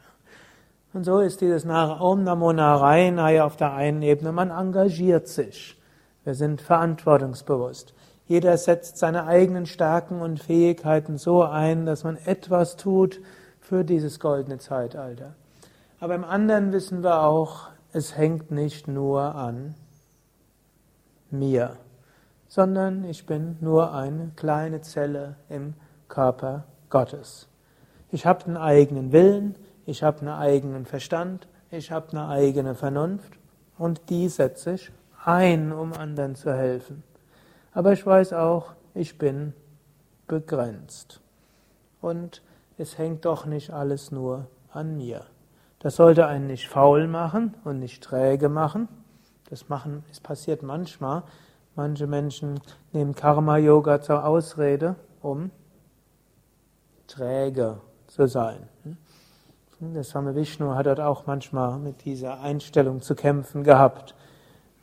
Und 0.93 1.05
so 1.05 1.19
ist 1.19 1.41
dieses 1.41 1.67
Om 1.67 2.23
Namo 2.23 2.53
Narayana 2.53 3.45
auf 3.45 3.57
der 3.57 3.73
einen 3.75 4.03
Ebene, 4.03 4.31
man 4.31 4.51
engagiert 4.51 5.27
sich. 5.27 5.77
Wir 6.23 6.35
sind 6.35 6.61
verantwortungsbewusst. 6.61 7.95
Jeder 8.27 8.57
setzt 8.57 8.97
seine 8.97 9.27
eigenen 9.27 9.67
Stärken 9.67 10.23
und 10.23 10.41
Fähigkeiten 10.41 11.19
so 11.19 11.43
ein, 11.43 11.85
dass 11.85 12.05
man 12.05 12.17
etwas 12.25 12.77
tut 12.77 13.21
für 13.61 13.85
dieses 13.85 14.21
goldene 14.21 14.59
Zeitalter. 14.59 15.35
Aber 16.01 16.15
im 16.15 16.25
anderen 16.25 16.73
wissen 16.73 17.03
wir 17.03 17.23
auch, 17.23 17.74
es 17.95 18.17
hängt 18.17 18.51
nicht 18.51 18.87
nur 18.89 19.35
an 19.35 19.75
mir 21.31 21.79
sondern 22.55 23.03
ich 23.03 23.27
bin 23.27 23.57
nur 23.61 23.93
eine 23.93 24.31
kleine 24.37 24.81
Zelle 24.81 25.35
im 25.49 25.75
Körper 26.07 26.63
Gottes. 26.89 27.49
Ich 28.13 28.27
habe 28.27 28.45
einen 28.45 28.57
eigenen 28.57 29.11
Willen, 29.11 29.57
ich 29.87 30.05
habe 30.05 30.21
einen 30.21 30.29
eigenen 30.29 30.87
Verstand, 30.87 31.49
ich 31.73 31.91
habe 31.91 32.11
eine 32.13 32.29
eigene 32.29 32.77
Vernunft 32.77 33.33
und 33.77 34.09
die 34.09 34.29
setze 34.29 34.75
ich 34.75 34.93
ein, 35.25 35.73
um 35.73 35.95
anderen 35.95 36.37
zu 36.37 36.55
helfen. 36.55 37.03
Aber 37.73 37.93
ich 37.93 38.07
weiß 38.07 38.35
auch, 38.35 38.75
ich 38.95 39.19
bin 39.19 39.53
begrenzt. 40.29 41.21
Und 42.01 42.41
es 42.79 42.99
hängt 42.99 43.25
doch 43.25 43.47
nicht 43.47 43.71
alles 43.71 44.13
nur 44.13 44.47
an 44.71 44.97
mir. 44.97 45.27
Das 45.85 45.97
sollte 45.97 46.27
einen 46.27 46.47
nicht 46.49 46.67
faul 46.67 47.07
machen 47.07 47.55
und 47.63 47.79
nicht 47.79 48.03
träge 48.03 48.49
machen. 48.49 48.89
Das 49.51 49.69
machen, 49.69 50.03
es 50.11 50.19
passiert 50.19 50.63
manchmal, 50.63 51.23
Manche 51.77 52.07
Menschen 52.07 52.61
nehmen 52.93 53.17
Karma-Yoga 53.17 54.01
zur 54.01 54.25
Ausrede, 54.25 54.95
um 55.21 55.51
träge 57.09 57.79
zu 58.07 58.29
sein. 58.29 58.69
Der 59.81 60.05
Swami 60.05 60.37
Vishnu 60.37 60.77
hat 60.77 60.87
dort 60.87 61.01
auch 61.01 61.27
manchmal 61.27 61.81
mit 61.81 62.05
dieser 62.05 62.41
Einstellung 62.41 63.03
zu 63.03 63.17
kämpfen 63.17 63.65
gehabt. 63.65 64.15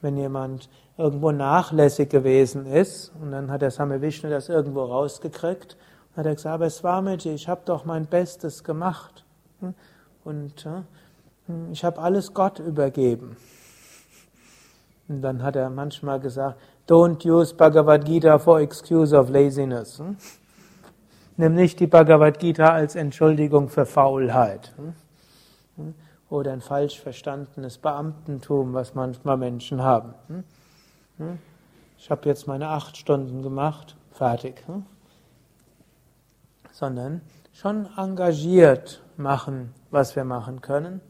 Wenn 0.02 0.18
jemand 0.18 0.70
irgendwo 0.98 1.32
nachlässig 1.32 2.10
gewesen 2.10 2.66
ist, 2.66 3.14
und 3.22 3.32
dann 3.32 3.50
hat 3.50 3.62
der 3.62 3.72
Swami 3.72 4.02
Vishnu 4.02 4.30
das 4.30 4.50
irgendwo 4.50 4.84
rausgekriegt, 4.84 5.78
hat 6.18 6.26
er 6.26 6.36
gesagt, 6.36 6.54
aber 6.54 6.70
Swamiji, 6.70 7.30
ich 7.30 7.48
habe 7.48 7.62
doch 7.64 7.86
mein 7.86 8.06
Bestes 8.06 8.66
gemacht. 8.66 9.24
Und 10.24 10.68
ich 11.72 11.84
habe 11.84 12.02
alles 12.02 12.34
Gott 12.34 12.60
übergeben. 12.60 13.38
Und 15.08 15.22
dann 15.22 15.44
hat 15.44 15.56
er 15.56 15.70
manchmal 15.70 16.20
gesagt, 16.20 16.60
Don't 16.88 17.26
use 17.26 17.54
Bhagavad 17.54 18.06
Gita 18.06 18.40
for 18.40 18.60
excuse 18.60 19.16
of 19.16 19.30
laziness. 19.30 20.00
Hm? 20.00 20.18
Nimm 21.38 21.56
nicht 21.56 21.80
die 21.80 21.88
Bhagavad 21.88 22.40
Gita 22.40 22.74
als 22.74 22.96
Entschuldigung 22.96 23.70
für 23.70 23.86
Faulheit. 23.86 24.74
Hm? 24.78 24.94
Hm? 25.78 25.94
Oder 26.30 26.54
ein 26.54 26.62
falsch 26.62 27.00
verstandenes 27.00 27.78
Beamtentum, 27.78 28.74
was 28.74 28.94
manchmal 28.96 29.38
Menschen 29.38 29.82
haben. 29.82 30.14
Ich 31.98 32.10
habe 32.10 32.28
jetzt 32.28 32.48
meine 32.48 32.70
acht 32.70 32.98
Stunden 32.98 33.44
gemacht, 33.44 33.96
fertig. 34.12 34.64
Sondern 36.72 37.22
schon 37.52 37.88
engagiert 37.98 39.04
machen, 39.18 39.74
was 39.90 40.16
wir 40.16 40.24
machen 40.24 40.62
können, 40.62 41.02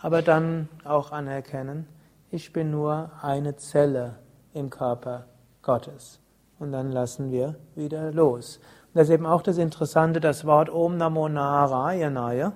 aber 0.00 0.22
dann 0.22 0.68
auch 0.84 1.12
anerkennen, 1.12 1.86
ich 2.30 2.52
bin 2.52 2.70
nur 2.70 3.10
eine 3.22 3.56
Zelle 3.56 4.16
im 4.54 4.70
Körper 4.70 5.26
Gottes. 5.62 6.20
Und 6.58 6.72
dann 6.72 6.92
lassen 6.92 7.30
wir 7.30 7.56
wieder 7.74 8.12
los. 8.12 8.58
Und 8.58 8.96
das 8.96 9.08
ist 9.08 9.14
eben 9.14 9.26
auch 9.26 9.42
das 9.42 9.58
Interessante, 9.58 10.20
das 10.20 10.44
Wort 10.44 10.70
Om 10.70 10.96
Namo 10.96 11.28
Narayanaya 11.28 12.52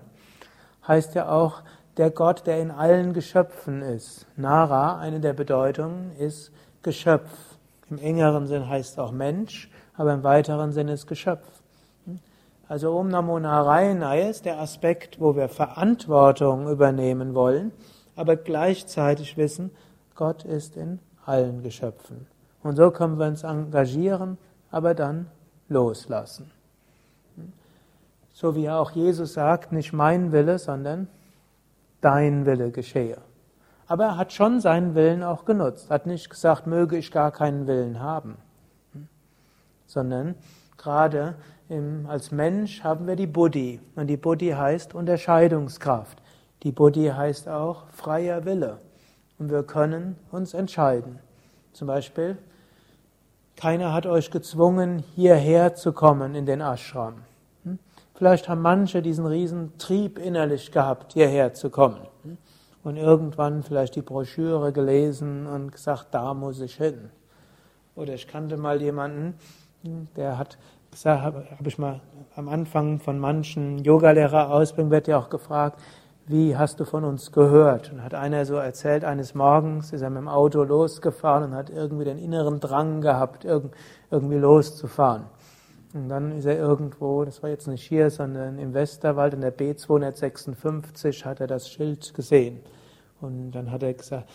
heißt 0.87 1.15
ja 1.15 1.29
auch 1.29 1.63
der 1.97 2.11
Gott, 2.11 2.47
der 2.47 2.61
in 2.61 2.71
allen 2.71 3.13
Geschöpfen 3.13 3.83
ist. 3.83 4.27
Nara, 4.37 4.99
eine 4.99 5.21
der 5.21 5.33
Bedeutungen, 5.33 6.13
ist 6.19 6.53
Geschöpf. 6.83 7.31
Im 7.89 7.99
engeren 7.99 8.47
Sinn 8.47 8.69
heißt 8.69 8.93
es 8.93 8.99
auch 8.99 9.13
Mensch, 9.13 9.71
aber 9.97 10.13
im 10.13 10.23
weiteren 10.23 10.73
Sinn 10.73 10.89
ist 10.89 11.07
Geschöpf. 11.07 11.47
Also 12.67 12.97
Om 12.97 13.09
Namo 13.09 13.39
Narayanaya 13.39 14.29
ist 14.29 14.47
der 14.47 14.59
Aspekt, 14.59 15.21
wo 15.21 15.37
wir 15.37 15.49
Verantwortung 15.49 16.71
übernehmen 16.71 17.35
wollen, 17.35 17.73
aber 18.17 18.37
gleichzeitig 18.37 19.37
wissen, 19.37 19.71
Gott 20.15 20.45
ist 20.45 20.77
in 20.77 20.99
allen 21.27 21.63
Geschöpfen. 21.63 22.27
Und 22.63 22.77
so 22.77 22.91
können 22.91 23.19
wir 23.19 23.27
uns 23.27 23.43
engagieren, 23.43 24.39
aber 24.71 24.95
dann 24.95 25.27
loslassen. 25.69 26.51
So 28.33 28.57
wie 28.57 28.71
auch 28.71 28.93
Jesus 28.93 29.35
sagt, 29.35 29.73
nicht 29.73 29.93
mein 29.93 30.33
Wille, 30.33 30.59
sondern 30.59 31.09
dein 32.01 32.47
Wille 32.47 32.71
geschehe. 32.71 33.19
Aber 33.87 34.05
er 34.05 34.17
hat 34.17 34.33
schon 34.33 34.61
seinen 34.61 34.95
Willen 34.95 35.23
auch 35.23 35.45
genutzt, 35.45 35.91
hat 35.91 36.07
nicht 36.07 36.31
gesagt, 36.31 36.67
möge 36.67 36.97
ich 36.97 37.13
gar 37.13 37.31
keinen 37.31 37.67
Willen 37.67 38.01
haben, 38.01 38.39
sondern 39.87 40.35
gerade 40.79 41.35
im, 41.69 42.07
als 42.07 42.31
Mensch 42.31 42.85
haben 42.85 43.07
wir 43.07 43.17
die 43.17 43.27
Buddhi 43.27 43.81
und 43.97 44.07
die 44.09 44.17
Buddhi 44.17 44.51
heißt 44.51 44.95
Unterscheidungskraft. 44.95 46.19
Die 46.63 46.73
Buddhi 46.73 47.07
heißt 47.07 47.49
auch 47.49 47.89
freier 47.89 48.45
Wille. 48.45 48.79
Und 49.39 49.51
wir 49.51 49.63
können 49.63 50.17
uns 50.31 50.55
entscheiden. 50.55 51.19
Zum 51.73 51.89
Beispiel, 51.89 52.39
keiner 53.57 53.93
hat 53.93 54.07
euch 54.07 54.31
gezwungen, 54.31 55.05
hierher 55.15 55.75
zu 55.75 55.93
kommen 55.93 56.35
in 56.35 56.47
den 56.47 56.61
Ashram. 56.61 57.15
Hm? 57.65 57.79
Vielleicht 58.15 58.49
haben 58.49 58.63
manche 58.63 59.03
diesen 59.03 59.27
riesen 59.27 59.77
Trieb 59.79 60.19
innerlich 60.19 60.71
gehabt, 60.71 61.13
hierher 61.15 61.55
zu 61.55 61.71
kommen. 61.71 62.07
Hm? 62.23 62.39
Und 62.83 62.97
irgendwann 62.97 63.63
vielleicht 63.63 63.97
die 63.97 64.03
Broschüre 64.03 64.73
gelesen 64.73 65.47
und 65.47 65.73
gesagt, 65.73 66.09
da 66.13 66.35
muss 66.35 66.61
ich 66.61 66.77
hin. 66.77 67.11
Oder 67.97 68.15
ich 68.15 68.29
kannte 68.29 68.57
mal 68.57 68.83
jemanden, 68.83 69.35
hm, 69.85 70.09
der 70.17 70.39
hat 70.39 70.59
gesagt, 70.95 71.23
habe 71.23 71.69
ich 71.69 71.79
mal 71.79 72.01
am 72.37 72.49
Anfang 72.49 72.99
von 72.99 73.19
manchen 73.19 73.79
Yogalehrer-Ausbildungen 73.79 74.91
wird 74.91 75.09
ja 75.09 75.19
auch 75.19 75.29
gefragt, 75.29 75.81
wie 76.27 76.57
hast 76.57 76.81
du 76.81 76.85
von 76.85 77.05
uns 77.05 77.33
gehört? 77.33 77.93
Und 77.93 78.03
hat 78.03 78.15
einer 78.15 78.47
so 78.47 78.55
erzählt, 78.55 79.05
eines 79.05 79.35
Morgens 79.35 79.93
ist 79.93 80.01
er 80.01 80.11
mit 80.11 80.21
dem 80.21 80.29
Auto 80.29 80.63
losgefahren 80.63 81.45
und 81.45 81.55
hat 81.55 81.69
irgendwie 81.69 82.05
den 82.05 82.19
inneren 82.19 82.61
Drang 82.61 83.03
gehabt, 83.03 83.45
irgendwie 83.45 84.37
loszufahren. 84.37 85.25
Und 85.93 86.09
dann 86.09 86.33
ist 86.33 86.47
er 86.47 86.57
irgendwo, 86.57 87.25
das 87.25 87.43
war 87.43 87.51
jetzt 87.51 87.69
nicht 87.69 87.85
hier, 87.85 88.11
sondern 88.11 88.59
im 88.59 88.73
Westerwald 88.73 89.35
in 89.35 89.43
der 89.43 89.57
B256 89.57 91.25
hat 91.25 91.41
er 91.41 91.47
das 91.47 91.69
Schild 91.69 92.15
gesehen. 92.15 92.61
Und 93.21 93.53
dann 93.53 93.71
hat 93.71 93.83
er 93.83 93.93
gesagt, 93.93 94.29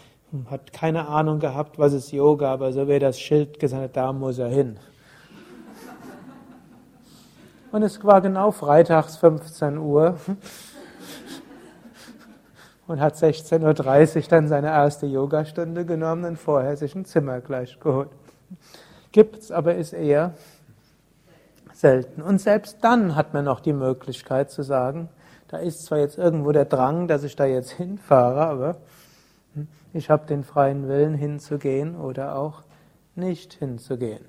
hat 0.49 0.72
keine 0.72 1.07
Ahnung 1.07 1.39
gehabt, 1.39 1.80
was 1.80 1.93
ist 1.93 2.12
Yoga, 2.12 2.53
aber 2.53 2.72
so 2.72 2.86
er 2.86 2.99
das 2.99 3.20
Schild 3.20 3.60
gesagt 3.60 3.97
da 3.97 4.14
muss 4.14 4.38
er 4.38 4.49
hin. 4.49 4.78
Und 7.72 7.84
es 7.84 8.03
war 8.03 8.22
genau 8.22 8.49
freitags 8.51 9.17
15 9.17 9.78
Uhr 9.78 10.17
und 12.88 12.99
hat 12.99 13.13
16.30 13.15 14.15
Uhr 14.15 14.24
dann 14.28 14.47
seine 14.47 14.70
erste 14.70 15.05
Yogastunde 15.05 15.86
genommen 15.86 16.26
und 16.26 16.38
vorher 16.38 16.76
sich 16.78 16.95
ein 16.95 17.05
Zimmer 17.05 17.41
gleich 17.41 17.80
geholt. 17.80 18.09
Gibt's, 19.11 19.51
aber 19.51 19.76
ist 19.76 19.93
eher 19.93 20.34
selten. 21.72 22.24
Und 22.24 22.41
selbst 22.41 22.78
dann 22.82 23.15
hat 23.15 23.36
man 23.36 23.45
noch 23.45 23.59
die 23.59 23.74
Möglichkeit 23.74 24.49
zu 24.49 24.63
sagen, 24.63 25.09
da 25.47 25.57
ist 25.57 25.86
zwar 25.86 25.99
jetzt 25.99 26.17
irgendwo 26.17 26.51
der 26.51 26.65
Drang, 26.65 27.07
dass 27.07 27.24
ich 27.24 27.36
da 27.36 27.45
jetzt 27.45 27.72
hinfahre, 27.72 28.47
aber 28.47 28.78
ich 29.93 30.09
habe 30.09 30.26
den 30.26 30.43
freien 30.43 30.88
Willen 30.88 31.13
hinzugehen 31.13 31.95
oder 31.95 32.36
auch 32.36 32.63
nicht 33.15 33.53
hinzugehen. 33.53 34.26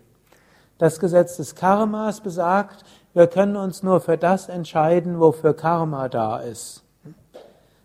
Das 0.77 0.99
Gesetz 0.99 1.37
des 1.37 1.55
Karmas 1.55 2.23
besagt, 2.23 2.85
wir 3.13 3.27
können 3.27 3.57
uns 3.57 3.83
nur 3.83 4.01
für 4.01 4.17
das 4.17 4.49
entscheiden, 4.49 5.19
wofür 5.19 5.55
Karma 5.55 6.09
da 6.09 6.39
ist. 6.39 6.85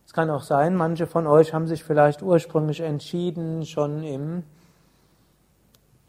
Es 0.05 0.13
kann 0.13 0.29
auch 0.29 0.43
sein, 0.43 0.75
manche 0.75 1.07
von 1.07 1.27
euch 1.27 1.53
haben 1.53 1.67
sich 1.67 1.83
vielleicht 1.83 2.21
ursprünglich 2.21 2.81
entschieden, 2.81 3.65
schon 3.65 4.03
im 4.03 4.43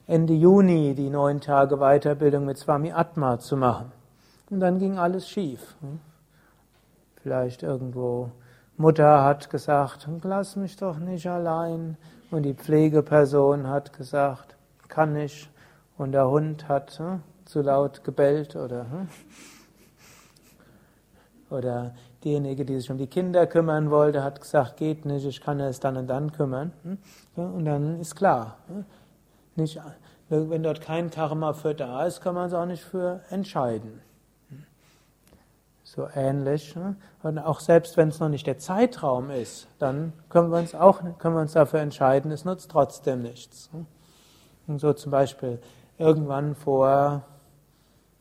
Ende 0.06 0.34
Juni 0.34 0.94
die 0.94 1.10
neun 1.10 1.40
Tage 1.40 1.78
Weiterbildung 1.78 2.44
mit 2.44 2.58
Swami 2.58 2.92
Atma 2.92 3.38
zu 3.38 3.56
machen. 3.56 3.90
Und 4.50 4.60
dann 4.60 4.78
ging 4.78 4.98
alles 4.98 5.28
schief. 5.28 5.76
Vielleicht 7.22 7.64
irgendwo 7.64 8.30
Mutter 8.76 9.24
hat 9.24 9.50
gesagt, 9.50 10.06
lass 10.22 10.54
mich 10.54 10.76
doch 10.76 10.98
nicht 10.98 11.26
allein. 11.26 11.96
Und 12.30 12.42
die 12.42 12.54
Pflegeperson 12.54 13.66
hat 13.68 13.92
gesagt, 13.94 14.54
kann 14.88 15.14
nicht. 15.14 15.50
Und 15.98 16.12
der 16.12 16.28
Hund 16.28 16.68
hat 16.68 16.98
hm, 16.98 17.22
zu 17.46 17.62
laut 17.62 18.04
gebellt 18.04 18.54
oder, 18.56 18.90
hm, 18.90 19.08
oder 21.48 21.94
diejenige, 22.22 22.64
die 22.64 22.76
sich 22.76 22.90
um 22.90 22.98
die 22.98 23.06
Kinder 23.06 23.46
kümmern 23.46 23.90
wollte, 23.90 24.22
hat 24.22 24.40
gesagt, 24.40 24.76
geht 24.76 25.04
nicht, 25.04 25.24
ich 25.24 25.40
kann 25.40 25.60
es 25.60 25.80
dann 25.80 25.96
und 25.96 26.08
dann 26.08 26.32
kümmern. 26.32 26.72
Hm. 26.82 26.98
Und 27.36 27.64
dann 27.64 28.00
ist 28.00 28.14
klar, 28.16 28.58
hm, 28.68 28.84
nicht, 29.54 29.80
wenn 30.28 30.62
dort 30.62 30.80
kein 30.80 31.10
Karma 31.10 31.52
für 31.52 31.74
da 31.74 32.04
ist, 32.04 32.20
kann 32.20 32.34
man 32.34 32.48
es 32.48 32.52
auch 32.52 32.66
nicht 32.66 32.82
für 32.82 33.20
entscheiden. 33.30 34.00
So 35.84 36.08
ähnlich. 36.14 36.74
Ne? 36.74 36.96
Und 37.22 37.38
auch 37.38 37.60
selbst 37.60 37.96
wenn 37.96 38.08
es 38.08 38.18
noch 38.18 38.28
nicht 38.28 38.46
der 38.46 38.58
Zeitraum 38.58 39.30
ist, 39.30 39.68
dann 39.78 40.12
können 40.28 40.50
wir 40.50 40.58
uns 40.58 40.74
auch 40.74 41.00
können 41.18 41.36
wir 41.36 41.40
uns 41.40 41.52
dafür 41.52 41.80
entscheiden, 41.80 42.32
es 42.32 42.44
nutzt 42.44 42.70
trotzdem 42.70 43.22
nichts. 43.22 43.70
Und 44.66 44.80
so 44.80 44.92
zum 44.92 45.12
Beispiel 45.12 45.60
irgendwann 45.96 46.56
vor 46.56 47.22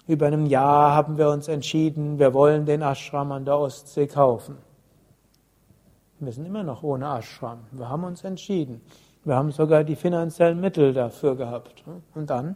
über 0.07 0.27
einem 0.27 0.45
Jahr 0.45 0.93
haben 0.93 1.17
wir 1.17 1.29
uns 1.29 1.47
entschieden, 1.47 2.19
wir 2.19 2.33
wollen 2.33 2.65
den 2.65 2.81
Ashram 2.81 3.31
an 3.31 3.45
der 3.45 3.57
Ostsee 3.57 4.07
kaufen. 4.07 4.57
Wir 6.19 6.31
sind 6.31 6.45
immer 6.45 6.63
noch 6.63 6.83
ohne 6.83 7.07
Ashram. 7.07 7.59
Wir 7.71 7.89
haben 7.89 8.03
uns 8.03 8.23
entschieden. 8.23 8.81
Wir 9.23 9.35
haben 9.35 9.51
sogar 9.51 9.83
die 9.83 9.95
finanziellen 9.95 10.61
Mittel 10.61 10.93
dafür 10.93 11.35
gehabt. 11.35 11.83
Und 12.13 12.29
dann 12.29 12.55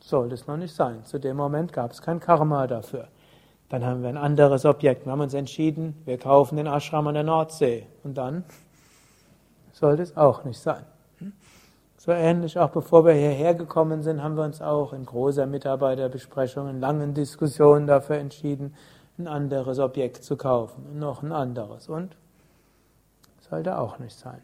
sollte 0.00 0.34
es 0.34 0.46
noch 0.46 0.56
nicht 0.56 0.74
sein. 0.74 1.04
Zu 1.04 1.18
dem 1.18 1.36
Moment 1.36 1.72
gab 1.72 1.90
es 1.90 2.00
kein 2.00 2.20
Karma 2.20 2.66
dafür. 2.66 3.08
Dann 3.68 3.84
haben 3.84 4.02
wir 4.02 4.08
ein 4.08 4.16
anderes 4.16 4.64
Objekt. 4.64 5.04
Wir 5.04 5.12
haben 5.12 5.20
uns 5.20 5.34
entschieden, 5.34 6.00
wir 6.04 6.16
kaufen 6.16 6.56
den 6.56 6.66
Ashram 6.66 7.06
an 7.08 7.14
der 7.14 7.24
Nordsee. 7.24 7.86
Und 8.04 8.16
dann 8.16 8.44
sollte 9.72 10.02
es 10.02 10.16
auch 10.16 10.44
nicht 10.44 10.58
sein. 10.58 10.84
So 11.98 12.12
ähnlich, 12.12 12.58
auch 12.58 12.70
bevor 12.70 13.04
wir 13.04 13.12
hierher 13.12 13.54
gekommen 13.54 14.02
sind, 14.02 14.22
haben 14.22 14.36
wir 14.36 14.44
uns 14.44 14.62
auch 14.62 14.92
in 14.92 15.04
großer 15.04 15.46
Mitarbeiterbesprechung, 15.46 16.68
in 16.68 16.80
langen 16.80 17.12
Diskussionen 17.12 17.88
dafür 17.88 18.18
entschieden, 18.18 18.72
ein 19.18 19.26
anderes 19.26 19.80
Objekt 19.80 20.22
zu 20.22 20.36
kaufen. 20.36 20.86
Und 20.86 21.00
noch 21.00 21.24
ein 21.24 21.32
anderes. 21.32 21.88
Und 21.88 22.16
sollte 23.50 23.78
auch 23.78 23.98
nicht 23.98 24.16
sein. 24.16 24.40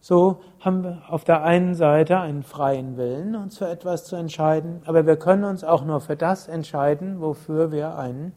So 0.00 0.40
haben 0.60 0.84
wir 0.84 1.02
auf 1.08 1.24
der 1.24 1.42
einen 1.42 1.74
Seite 1.74 2.18
einen 2.18 2.42
freien 2.42 2.96
Willen, 2.96 3.36
uns 3.36 3.58
für 3.58 3.68
etwas 3.68 4.06
zu 4.06 4.16
entscheiden, 4.16 4.80
aber 4.86 5.06
wir 5.06 5.16
können 5.16 5.44
uns 5.44 5.64
auch 5.64 5.84
nur 5.84 6.00
für 6.00 6.16
das 6.16 6.48
entscheiden, 6.48 7.20
wofür 7.20 7.72
wir 7.72 7.96
ein, 7.96 8.32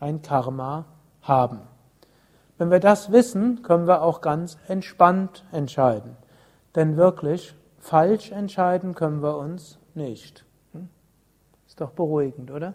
ein 0.00 0.22
Karma 0.22 0.86
haben. 1.22 1.60
Wenn 2.56 2.72
wir 2.72 2.80
das 2.80 3.12
wissen, 3.12 3.62
können 3.62 3.86
wir 3.86 4.02
auch 4.02 4.22
ganz 4.22 4.58
entspannt 4.66 5.44
entscheiden. 5.52 6.16
Denn 6.74 6.96
wirklich 6.96 7.54
falsch 7.78 8.32
entscheiden 8.32 8.94
können 8.94 9.22
wir 9.22 9.36
uns 9.36 9.78
nicht. 9.94 10.44
Hm? 10.72 10.88
Ist 11.66 11.80
doch 11.80 11.90
beruhigend, 11.90 12.50
oder? 12.50 12.74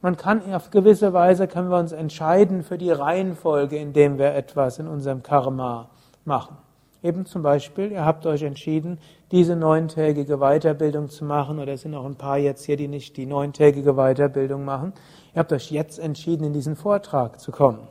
Man 0.00 0.16
kann 0.16 0.52
auf 0.54 0.70
gewisse 0.70 1.12
Weise 1.12 1.48
können 1.48 1.70
wir 1.70 1.78
uns 1.78 1.90
entscheiden 1.90 2.62
für 2.62 2.78
die 2.78 2.92
Reihenfolge, 2.92 3.76
in 3.76 3.92
dem 3.92 4.18
wir 4.18 4.34
etwas 4.34 4.78
in 4.78 4.86
unserem 4.86 5.24
Karma 5.24 5.90
machen. 6.24 6.56
Eben 7.02 7.26
zum 7.26 7.42
Beispiel, 7.42 7.92
ihr 7.92 8.04
habt 8.04 8.26
euch 8.26 8.42
entschieden, 8.42 8.98
diese 9.30 9.56
neuntägige 9.56 10.38
Weiterbildung 10.38 11.08
zu 11.08 11.24
machen, 11.24 11.58
oder 11.58 11.72
es 11.72 11.82
sind 11.82 11.94
auch 11.94 12.04
ein 12.04 12.16
paar 12.16 12.38
jetzt 12.38 12.64
hier, 12.64 12.76
die 12.76 12.88
nicht 12.88 13.16
die 13.16 13.26
neuntägige 13.26 13.94
Weiterbildung 13.94 14.64
machen. 14.64 14.92
Ihr 15.34 15.40
habt 15.40 15.52
euch 15.52 15.70
jetzt 15.70 15.98
entschieden, 15.98 16.44
in 16.44 16.52
diesen 16.52 16.76
Vortrag 16.76 17.40
zu 17.40 17.52
kommen. 17.52 17.86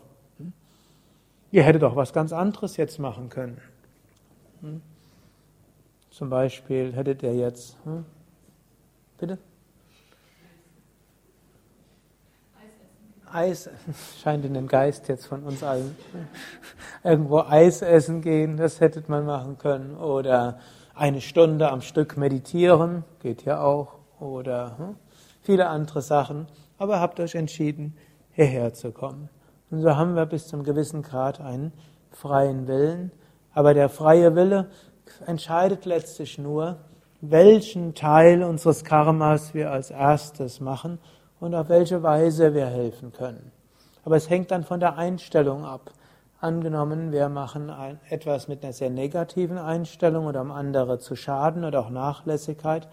Ihr 1.52 1.64
hättet 1.64 1.84
auch 1.84 1.96
was 1.96 2.12
ganz 2.12 2.34
anderes 2.34 2.76
jetzt 2.76 3.00
machen 3.00 3.30
können. 3.30 3.62
Zum 6.10 6.30
Beispiel 6.30 6.94
hättet 6.94 7.24
ihr 7.24 7.36
jetzt, 7.36 7.78
hm? 7.84 8.06
bitte? 9.18 9.38
Eis, 13.32 13.70
scheint 14.24 14.46
in 14.46 14.54
den 14.54 14.68
Geist 14.68 15.08
jetzt 15.10 15.26
von 15.26 15.44
uns 15.44 15.64
allen, 15.64 15.96
irgendwo 17.04 17.40
Eis 17.40 17.82
essen 17.82 18.22
gehen, 18.22 18.58
das 18.58 18.80
hätte 18.80 19.04
man 19.08 19.26
machen 19.26 19.58
können. 19.58 19.96
Oder 19.96 20.60
eine 20.96 21.22
Stunde 21.22 21.70
am 21.70 21.82
Stück 21.82 22.18
meditieren, 22.18 23.04
geht 23.20 23.44
ja 23.44 23.62
auch. 23.62 24.00
Oder 24.20 24.78
hm, 24.78 24.96
viele 25.42 25.68
andere 25.68 26.02
Sachen. 26.02 26.48
Aber 26.78 27.00
habt 27.00 27.20
euch 27.20 27.36
entschieden, 27.36 27.96
hierher 28.32 28.74
zu 28.74 28.92
kommen. 28.92 29.30
Und 29.70 29.82
so 29.82 29.96
haben 29.96 30.16
wir 30.16 30.26
bis 30.26 30.48
zum 30.48 30.64
gewissen 30.64 31.02
Grad 31.02 31.42
einen 31.42 31.74
freien 32.12 32.68
Willen. 32.68 33.12
Aber 33.58 33.74
der 33.74 33.90
freie 33.90 34.36
Wille 34.36 34.68
entscheidet 35.26 35.86
letztlich 35.86 36.38
nur, 36.38 36.76
welchen 37.22 37.96
Teil 37.96 38.44
unseres 38.44 38.84
Karmas 38.84 39.56
wir 39.56 39.72
als 39.72 39.90
erstes 39.90 40.60
machen 40.60 41.00
und 41.40 41.56
auf 41.56 41.68
welche 41.68 42.04
Weise 42.04 42.54
wir 42.54 42.68
helfen 42.68 43.14
können. 43.14 43.52
Aber 44.06 44.16
es 44.16 44.30
hängt 44.30 44.52
dann 44.52 44.64
von 44.64 44.80
der 44.80 45.00
Einstellung 45.00 45.66
ab. 45.66 45.90
Angenommen, 46.40 47.12
wir 47.12 47.30
machen 47.30 47.74
etwas 48.12 48.48
mit 48.48 48.64
einer 48.64 48.74
sehr 48.74 48.92
negativen 48.92 49.58
Einstellung 49.58 50.28
oder 50.28 50.42
um 50.42 50.52
andere 50.52 51.00
zu 51.00 51.16
schaden 51.16 51.66
oder 51.66 51.80
auch 51.80 51.90
Nachlässigkeit, 51.90 52.88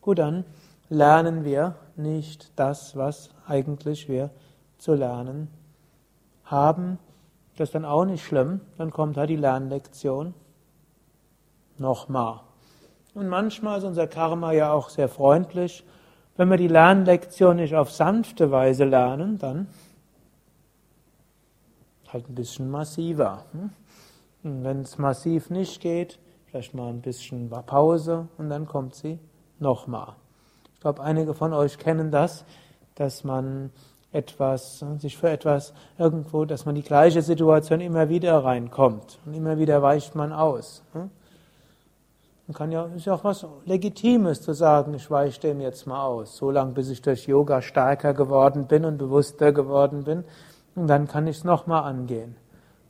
gut, 0.00 0.18
dann 0.18 0.44
lernen 0.88 1.44
wir 1.44 1.76
nicht 1.94 2.58
das, 2.58 2.96
was 2.96 3.30
eigentlich 3.46 4.08
wir 4.08 4.30
zu 4.78 4.94
lernen 4.94 5.46
haben. 6.42 6.98
Das 7.58 7.68
ist 7.68 7.74
dann 7.74 7.84
auch 7.84 8.04
nicht 8.04 8.24
schlimm, 8.24 8.60
dann 8.76 8.90
kommt 8.90 9.16
halt 9.16 9.30
die 9.30 9.36
Lernlektion 9.36 10.34
nochmal. 11.76 12.40
Und 13.14 13.28
manchmal 13.28 13.78
ist 13.78 13.84
unser 13.84 14.06
Karma 14.06 14.52
ja 14.52 14.72
auch 14.72 14.88
sehr 14.88 15.08
freundlich 15.08 15.84
wenn 16.38 16.50
wir 16.50 16.56
die 16.56 16.68
Lernlektion 16.68 17.56
nicht 17.56 17.74
auf 17.74 17.90
sanfte 17.90 18.52
Weise 18.52 18.84
lernen, 18.84 19.38
dann 19.38 19.66
halt 22.12 22.30
ein 22.30 22.34
bisschen 22.36 22.70
massiver. 22.70 23.44
Hm? 23.52 23.70
Und 24.44 24.64
wenn 24.64 24.82
es 24.82 24.98
massiv 24.98 25.50
nicht 25.50 25.80
geht, 25.82 26.20
vielleicht 26.46 26.74
mal 26.74 26.90
ein 26.90 27.02
bisschen 27.02 27.50
Pause 27.50 28.28
und 28.38 28.50
dann 28.50 28.66
kommt 28.66 28.94
sie 28.94 29.18
nochmal. 29.58 30.14
Ich 30.74 30.80
glaube, 30.80 31.02
einige 31.02 31.34
von 31.34 31.52
euch 31.52 31.76
kennen 31.76 32.12
das, 32.12 32.44
dass 32.94 33.24
man 33.24 33.72
etwas, 34.12 34.84
sich 34.98 35.16
für 35.16 35.28
etwas 35.28 35.74
irgendwo, 35.98 36.44
dass 36.44 36.64
man 36.64 36.74
die 36.74 36.82
gleiche 36.82 37.22
Situation 37.22 37.80
immer 37.80 38.08
wieder 38.08 38.42
reinkommt 38.42 39.18
und 39.26 39.34
immer 39.34 39.58
wieder 39.58 39.82
weicht 39.82 40.14
man 40.14 40.32
aus. 40.32 40.82
Hm? 40.92 41.10
Man 42.46 42.54
kann 42.54 42.72
ja, 42.72 42.86
ist 42.96 43.04
ja 43.04 43.14
auch 43.14 43.24
was 43.24 43.46
Legitimes 43.66 44.40
zu 44.40 44.54
sagen, 44.54 44.94
ich 44.94 45.10
weiche 45.10 45.38
dem 45.40 45.60
jetzt 45.60 45.86
mal 45.86 46.02
aus, 46.02 46.36
so 46.38 46.50
lange 46.50 46.72
bis 46.72 46.88
ich 46.88 47.02
durch 47.02 47.26
Yoga 47.26 47.60
stärker 47.60 48.14
geworden 48.14 48.66
bin 48.66 48.86
und 48.86 48.96
bewusster 48.96 49.52
geworden 49.52 50.04
bin, 50.04 50.24
und 50.74 50.86
dann 50.86 51.08
kann 51.08 51.26
ich 51.26 51.38
es 51.38 51.44
nochmal 51.44 51.82
angehen. 51.82 52.36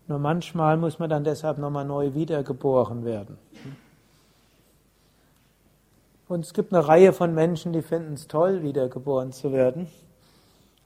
Nur 0.07 0.19
manchmal 0.19 0.77
muss 0.77 0.99
man 0.99 1.11
dann 1.11 1.25
deshalb 1.25 1.59
nochmal 1.59 1.85
neu 1.85 2.15
wiedergeboren 2.15 3.05
werden. 3.05 3.39
Und 6.29 6.45
es 6.45 6.53
gibt 6.53 6.73
eine 6.73 6.87
Reihe 6.87 7.13
von 7.13 7.35
Menschen, 7.35 7.73
die 7.73 7.83
finden 7.83 8.13
es 8.13 8.29
toll, 8.29 8.63
wiedergeboren 8.63 9.33
zu 9.33 9.53
werden. 9.53 9.89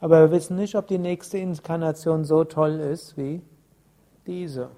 Aber 0.03 0.19
wir 0.21 0.31
wissen 0.33 0.57
nicht, 0.57 0.75
ob 0.75 0.89
die 0.89 0.99
nächste 0.99 1.39
Inkarnation 1.39 2.25
so 2.25 2.43
toll 2.43 2.81
ist 2.81 3.17
wie 3.17 3.41
diese. 4.27 4.71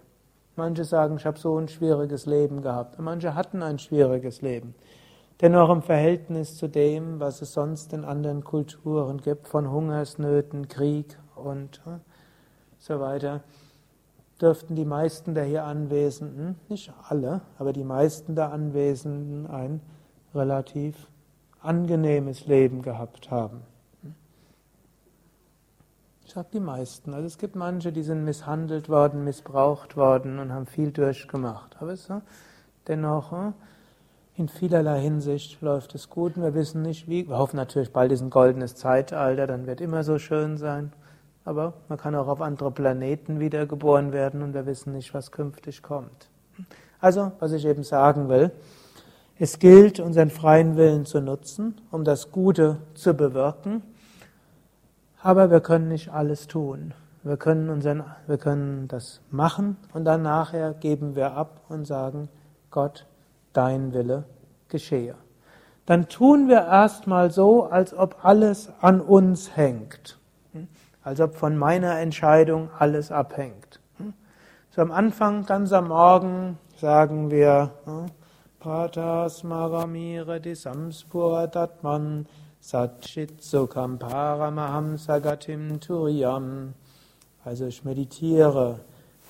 Manche 0.54 0.84
sagen, 0.84 1.16
ich 1.16 1.24
habe 1.24 1.38
so 1.38 1.56
ein 1.56 1.66
schwieriges 1.66 2.26
Leben 2.26 2.60
gehabt. 2.60 2.98
Manche 2.98 3.34
hatten 3.34 3.62
ein 3.62 3.78
schwieriges 3.78 4.42
Leben. 4.42 4.74
Dennoch 5.40 5.70
im 5.70 5.80
Verhältnis 5.80 6.58
zu 6.58 6.68
dem, 6.68 7.20
was 7.20 7.40
es 7.40 7.54
sonst 7.54 7.94
in 7.94 8.04
anderen 8.04 8.44
Kulturen 8.44 9.16
gibt, 9.16 9.48
von 9.48 9.70
Hungersnöten, 9.70 10.68
Krieg 10.68 11.16
und 11.36 11.80
äh, 11.86 12.00
so 12.78 13.00
weiter, 13.00 13.40
dürften 14.42 14.76
die 14.76 14.84
meisten 14.84 15.34
der 15.34 15.44
hier 15.44 15.64
Anwesenden, 15.64 16.56
nicht 16.68 16.92
alle, 17.08 17.40
aber 17.58 17.72
die 17.72 17.82
meisten 17.82 18.34
der 18.34 18.52
Anwesenden 18.52 19.46
ein 19.46 19.80
relativ 20.34 21.08
angenehmes 21.62 22.44
Leben 22.44 22.82
gehabt 22.82 23.30
haben. 23.30 23.62
Sage 26.34 26.48
die 26.54 26.58
meisten. 26.58 27.14
Also 27.14 27.28
es 27.28 27.38
gibt 27.38 27.54
manche, 27.54 27.92
die 27.92 28.02
sind 28.02 28.24
misshandelt 28.24 28.88
worden, 28.88 29.22
missbraucht 29.22 29.96
worden 29.96 30.40
und 30.40 30.52
haben 30.52 30.66
viel 30.66 30.90
durchgemacht. 30.90 31.76
Aber 31.78 31.92
es, 31.92 32.08
dennoch, 32.88 33.32
äh, 33.32 33.52
in 34.34 34.48
vielerlei 34.48 35.00
Hinsicht 35.00 35.62
läuft 35.62 35.94
es 35.94 36.10
gut 36.10 36.36
wir 36.36 36.52
wissen 36.54 36.82
nicht 36.82 37.06
wie. 37.06 37.28
Wir 37.28 37.38
hoffen 37.38 37.54
natürlich 37.54 37.92
bald 37.92 38.10
ist 38.10 38.20
ein 38.20 38.30
goldenes 38.30 38.74
Zeitalter, 38.74 39.46
dann 39.46 39.68
wird 39.68 39.80
immer 39.80 40.02
so 40.02 40.18
schön 40.18 40.56
sein. 40.56 40.92
Aber 41.44 41.74
man 41.88 41.98
kann 41.98 42.16
auch 42.16 42.26
auf 42.26 42.40
andere 42.40 42.72
Planeten 42.72 43.38
wiedergeboren 43.38 44.10
werden 44.10 44.42
und 44.42 44.54
wir 44.54 44.66
wissen 44.66 44.92
nicht, 44.92 45.14
was 45.14 45.30
künftig 45.30 45.84
kommt. 45.84 46.30
Also, 46.98 47.30
was 47.38 47.52
ich 47.52 47.64
eben 47.64 47.84
sagen 47.84 48.28
will, 48.28 48.50
es 49.38 49.60
gilt, 49.60 50.00
unseren 50.00 50.30
freien 50.30 50.76
Willen 50.76 51.06
zu 51.06 51.20
nutzen, 51.20 51.80
um 51.92 52.02
das 52.02 52.32
Gute 52.32 52.78
zu 52.94 53.14
bewirken, 53.14 53.82
aber 55.24 55.50
wir 55.50 55.60
können 55.60 55.88
nicht 55.88 56.12
alles 56.12 56.46
tun. 56.48 56.92
Wir 57.22 57.38
können, 57.38 57.70
unseren, 57.70 58.04
wir 58.26 58.36
können 58.36 58.88
das 58.88 59.22
machen 59.30 59.78
und 59.94 60.04
dann 60.04 60.20
nachher 60.20 60.74
geben 60.74 61.16
wir 61.16 61.32
ab 61.32 61.62
und 61.70 61.86
sagen, 61.86 62.28
Gott, 62.70 63.06
dein 63.54 63.94
Wille 63.94 64.24
geschehe. 64.68 65.14
Dann 65.86 66.08
tun 66.08 66.48
wir 66.48 66.66
erstmal 66.66 67.30
so, 67.30 67.64
als 67.64 67.94
ob 67.94 68.22
alles 68.22 68.70
an 68.82 69.00
uns 69.00 69.56
hängt. 69.56 70.18
Als 71.02 71.20
ob 71.22 71.34
von 71.36 71.56
meiner 71.56 71.98
Entscheidung 72.00 72.68
alles 72.78 73.10
abhängt. 73.10 73.80
So 74.70 74.82
am 74.82 74.90
Anfang, 74.90 75.46
ganz 75.46 75.72
am 75.72 75.88
Morgen, 75.88 76.58
sagen 76.76 77.30
wir, 77.30 77.70
Pratas 78.60 79.42
Maramire 79.42 80.38
Disamspur 80.38 81.46
Datman 81.46 82.26
Satchit 82.64 83.42
Sukham 83.42 83.98
Paramaham 83.98 84.96
Sagatim 84.96 85.80
Turiyam. 85.80 86.74
Also 87.44 87.66
ich 87.66 87.84
meditiere 87.84 88.80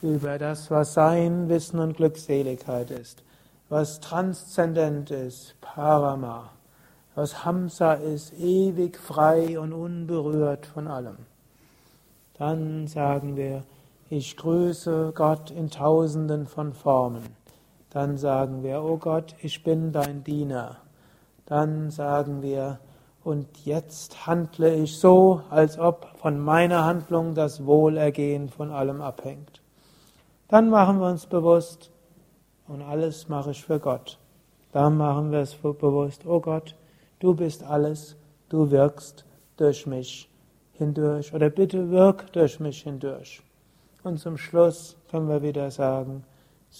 über 0.02 0.38
das, 0.38 0.70
was 0.70 0.94
Sein, 0.94 1.48
Wissen 1.48 1.78
und 1.80 1.96
Glückseligkeit 1.96 2.90
ist 2.90 3.24
was 3.68 4.00
transzendent 4.00 5.10
ist, 5.10 5.60
Parama, 5.60 6.50
was 7.14 7.44
Hamsa 7.44 7.94
ist, 7.94 8.32
ewig 8.34 8.96
frei 8.96 9.58
und 9.58 9.72
unberührt 9.72 10.66
von 10.66 10.86
allem. 10.86 11.16
Dann 12.38 12.86
sagen 12.86 13.36
wir, 13.36 13.64
ich 14.10 14.36
grüße 14.36 15.12
Gott 15.14 15.50
in 15.50 15.70
tausenden 15.70 16.46
von 16.46 16.72
Formen. 16.72 17.24
Dann 17.90 18.18
sagen 18.18 18.62
wir, 18.62 18.82
oh 18.82 18.96
Gott, 18.96 19.34
ich 19.40 19.62
bin 19.62 19.92
dein 19.92 20.24
Diener. 20.24 20.76
Dann 21.46 21.90
sagen 21.90 22.42
wir, 22.42 22.78
und 23.24 23.64
jetzt 23.64 24.26
handle 24.26 24.74
ich 24.74 24.98
so, 24.98 25.40
als 25.48 25.78
ob 25.78 26.06
von 26.18 26.38
meiner 26.38 26.84
Handlung 26.84 27.34
das 27.34 27.64
Wohlergehen 27.64 28.50
von 28.50 28.70
allem 28.70 29.00
abhängt. 29.00 29.62
Dann 30.48 30.68
machen 30.68 31.00
wir 31.00 31.08
uns 31.08 31.26
bewusst, 31.26 31.90
und 32.68 32.82
alles 32.82 33.28
mache 33.28 33.50
ich 33.50 33.64
für 33.64 33.80
Gott. 33.80 34.18
Da 34.72 34.90
machen 34.90 35.32
wir 35.32 35.40
es 35.40 35.54
bewusst, 35.54 36.26
oh 36.26 36.40
Gott, 36.40 36.76
du 37.18 37.34
bist 37.34 37.62
alles, 37.62 38.16
du 38.48 38.70
wirkst 38.70 39.24
durch 39.56 39.86
mich 39.86 40.30
hindurch 40.72 41.32
oder 41.32 41.48
bitte 41.48 41.90
wirk 41.90 42.32
durch 42.32 42.60
mich 42.60 42.82
hindurch. 42.82 43.42
Und 44.02 44.18
zum 44.18 44.36
Schluss 44.36 44.96
können 45.10 45.28
wir 45.28 45.42
wieder 45.42 45.70
sagen, 45.70 46.24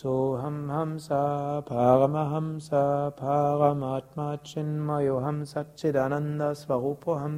so 0.00 0.36
ham 0.42 0.56
hamsa 0.76 1.62
paramahamsa 1.70 3.14
paramatma 3.20 4.28
chinmayo 4.48 5.22
ham 5.24 5.38
satchidananda 5.52 6.48
svarupoham 6.60 7.34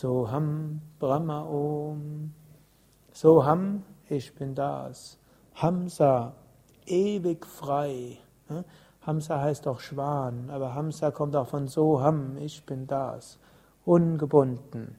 so 0.00 0.26
ham 0.32 0.46
brahma 1.00 1.38
om 1.60 2.34
so 3.20 3.40
ham 3.46 3.62
ich 4.10 4.28
bin 4.36 4.54
das 4.54 5.16
hamsa 5.62 6.32
ewig 6.86 7.46
frei. 7.46 8.18
Hamsa 9.06 9.40
heißt 9.40 9.66
auch 9.66 9.80
Schwan, 9.80 10.50
aber 10.50 10.74
Hamsa 10.74 11.10
kommt 11.10 11.34
auch 11.36 11.48
von 11.48 11.68
Soham, 11.68 12.36
ich 12.36 12.66
bin 12.66 12.86
das, 12.86 13.38
ungebunden. 13.84 14.96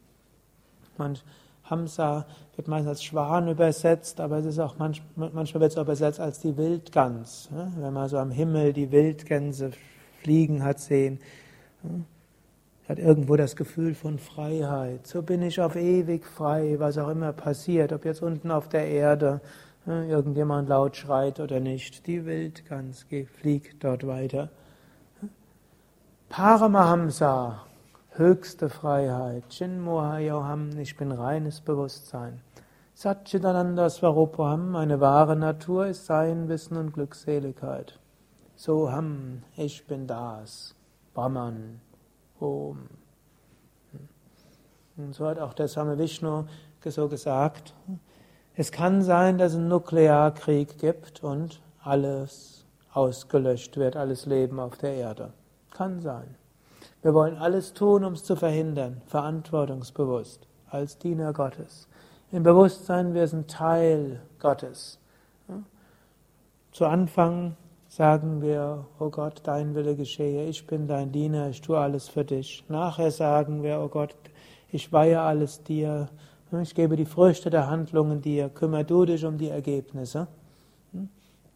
Manch, 0.97 1.23
Hamsa 1.71 2.27
wird 2.55 2.67
meist 2.67 2.87
als 2.87 3.03
Schwan 3.03 3.47
übersetzt, 3.47 4.19
aber 4.19 4.37
es 4.37 4.45
ist 4.45 4.59
auch 4.59 4.77
manch, 4.77 5.01
manchmal 5.15 5.61
wird 5.61 5.71
es 5.71 5.77
auch 5.77 5.83
übersetzt 5.83 6.19
als 6.19 6.39
die 6.39 6.55
Wildgans. 6.55 7.49
Wenn 7.77 7.93
man 7.93 8.07
so 8.09 8.17
am 8.17 8.29
Himmel 8.29 8.73
die 8.73 8.91
Wildgänse 8.91 9.71
fliegen 10.21 10.63
hat 10.63 10.79
sehen, 10.79 11.19
hat 12.87 12.99
irgendwo 12.99 13.37
das 13.37 13.55
Gefühl 13.55 13.95
von 13.95 14.19
Freiheit. 14.19 15.07
So 15.07 15.21
bin 15.21 15.41
ich 15.41 15.61
auf 15.61 15.75
ewig 15.75 16.25
frei, 16.27 16.75
was 16.77 16.97
auch 16.97 17.09
immer 17.09 17.31
passiert, 17.31 17.93
ob 17.93 18.05
jetzt 18.05 18.21
unten 18.21 18.51
auf 18.51 18.69
der 18.69 18.87
Erde 18.87 19.41
irgendjemand 19.87 20.69
laut 20.69 20.95
schreit 20.95 21.39
oder 21.39 21.59
nicht. 21.59 22.05
Die 22.05 22.25
Wildgans 22.25 23.05
fliegt 23.39 23.83
dort 23.83 24.05
weiter. 24.05 24.49
Paramahamsa, 26.29 27.65
höchste 28.11 28.69
Freiheit. 28.69 29.43
Chinmohayoham, 29.49 30.77
ich 30.77 30.97
bin 30.97 31.11
reines 31.11 31.61
Bewusstsein. 31.61 32.41
Satchitananda 32.93 33.89
Svarupoham, 33.89 34.71
meine 34.71 34.99
wahre 34.99 35.35
Natur 35.35 35.87
ist 35.87 36.05
Sein, 36.05 36.49
Wissen 36.49 36.77
und 36.77 36.93
Glückseligkeit. 36.93 37.99
Soham, 38.55 39.43
ich 39.55 39.87
bin 39.87 40.07
das. 40.07 40.75
Brahman, 41.13 41.81
Om. 42.39 42.89
Und 44.97 45.15
so 45.15 45.25
hat 45.25 45.39
auch 45.39 45.53
der 45.53 45.67
Same 45.67 45.97
Vishnu 45.97 46.45
so 46.83 47.07
gesagt, 47.07 47.73
es 48.55 48.71
kann 48.71 49.01
sein, 49.01 49.37
dass 49.37 49.53
es 49.53 49.57
einen 49.57 49.69
Nuklearkrieg 49.69 50.77
gibt 50.77 51.23
und 51.23 51.61
alles 51.81 52.65
ausgelöscht 52.91 53.77
wird, 53.77 53.95
alles 53.95 54.25
Leben 54.25 54.59
auf 54.59 54.77
der 54.77 54.95
Erde. 54.95 55.33
Kann 55.71 56.01
sein. 56.01 56.35
Wir 57.03 57.15
wollen 57.15 57.37
alles 57.37 57.73
tun, 57.73 58.03
um 58.03 58.13
es 58.13 58.23
zu 58.23 58.35
verhindern, 58.35 59.01
verantwortungsbewusst, 59.07 60.47
als 60.69 60.99
Diener 60.99 61.33
Gottes. 61.33 61.87
Im 62.31 62.43
Bewusstsein, 62.43 63.15
wir 63.15 63.27
sind 63.27 63.49
Teil 63.49 64.21
Gottes. 64.39 64.99
Zu 66.71 66.85
Anfang 66.85 67.57
sagen 67.87 68.41
wir, 68.41 68.85
oh 68.99 69.09
Gott, 69.09 69.41
dein 69.43 69.73
Wille 69.73 69.95
geschehe, 69.95 70.47
ich 70.47 70.65
bin 70.67 70.87
dein 70.87 71.11
Diener, 71.11 71.49
ich 71.49 71.61
tue 71.61 71.77
alles 71.77 72.07
für 72.07 72.23
dich. 72.23 72.63
Nachher 72.69 73.09
sagen 73.09 73.63
wir, 73.63 73.81
oh 73.81 73.89
Gott, 73.89 74.15
ich 74.69 74.93
weihe 74.93 75.19
alles 75.19 75.63
dir, 75.63 76.07
ich 76.61 76.75
gebe 76.75 76.95
die 76.95 77.05
Früchte 77.05 77.49
der 77.49 77.69
Handlungen 77.69 78.21
dir, 78.21 78.49
kümmere 78.49 78.85
du 78.85 79.05
dich 79.05 79.25
um 79.25 79.37
die 79.37 79.49
Ergebnisse. 79.49 80.27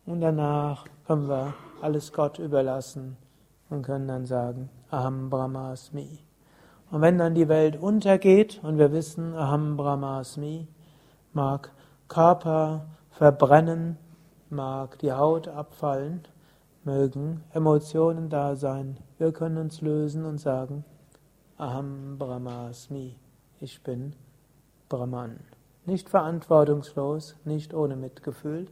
Und 0.05 0.21
danach 0.21 0.85
können 1.05 1.29
wir 1.29 1.53
alles 1.81 2.11
Gott 2.11 2.39
überlassen 2.39 3.15
und 3.69 3.83
können 3.83 4.07
dann 4.07 4.25
sagen, 4.25 4.69
Aham 4.95 5.29
Brahmasmi. 5.29 6.19
Und 6.89 7.01
wenn 7.01 7.17
dann 7.17 7.35
die 7.35 7.49
Welt 7.49 7.75
untergeht 7.75 8.61
und 8.63 8.77
wir 8.77 8.93
wissen, 8.93 9.35
Aham 9.35 9.75
Brahmasmi, 9.75 10.69
mag 11.33 11.73
Körper 12.07 12.85
verbrennen, 13.09 13.97
mag 14.49 14.97
die 14.99 15.11
Haut 15.11 15.49
abfallen, 15.49 16.25
mögen 16.85 17.43
Emotionen 17.51 18.29
da 18.29 18.55
sein, 18.55 18.95
wir 19.17 19.33
können 19.33 19.57
uns 19.57 19.81
lösen 19.81 20.23
und 20.23 20.37
sagen, 20.37 20.85
Aham 21.57 22.17
Brahmasmi, 22.17 23.17
ich 23.59 23.83
bin 23.83 24.13
Brahman. 24.87 25.41
Nicht 25.85 26.07
verantwortungslos, 26.07 27.35
nicht 27.43 27.73
ohne 27.73 27.97
Mitgefühl, 27.97 28.67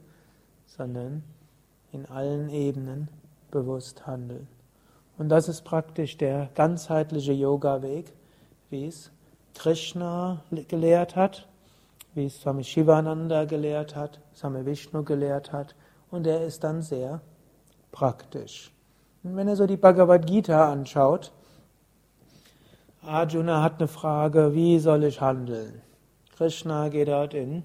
sondern 0.64 1.22
in 1.92 2.06
allen 2.06 2.48
Ebenen 2.48 3.08
bewusst 3.50 4.06
handeln. 4.06 4.48
Und 5.16 5.28
das 5.28 5.48
ist 5.48 5.62
praktisch 5.62 6.16
der 6.16 6.48
ganzheitliche 6.54 7.32
Yoga-Weg, 7.32 8.12
wie 8.70 8.86
es 8.86 9.10
Krishna 9.54 10.42
gelehrt 10.68 11.14
hat, 11.14 11.46
wie 12.14 12.26
es 12.26 12.40
Swami 12.40 12.64
Shivananda 12.64 13.44
gelehrt 13.44 13.94
hat, 13.94 14.20
Swami 14.34 14.66
Vishnu 14.66 15.04
gelehrt 15.04 15.52
hat, 15.52 15.74
und 16.10 16.26
er 16.26 16.44
ist 16.44 16.64
dann 16.64 16.82
sehr 16.82 17.20
praktisch. 17.92 18.72
Und 19.22 19.36
wenn 19.36 19.48
er 19.48 19.56
so 19.56 19.66
die 19.66 19.76
Bhagavad 19.76 20.26
Gita 20.26 20.70
anschaut, 20.70 21.32
Arjuna 23.02 23.62
hat 23.62 23.78
eine 23.78 23.88
Frage, 23.88 24.54
wie 24.54 24.78
soll 24.78 25.04
ich 25.04 25.20
handeln? 25.20 25.82
Krishna 26.36 26.88
geht 26.88 27.08
dort 27.08 27.34
in 27.34 27.62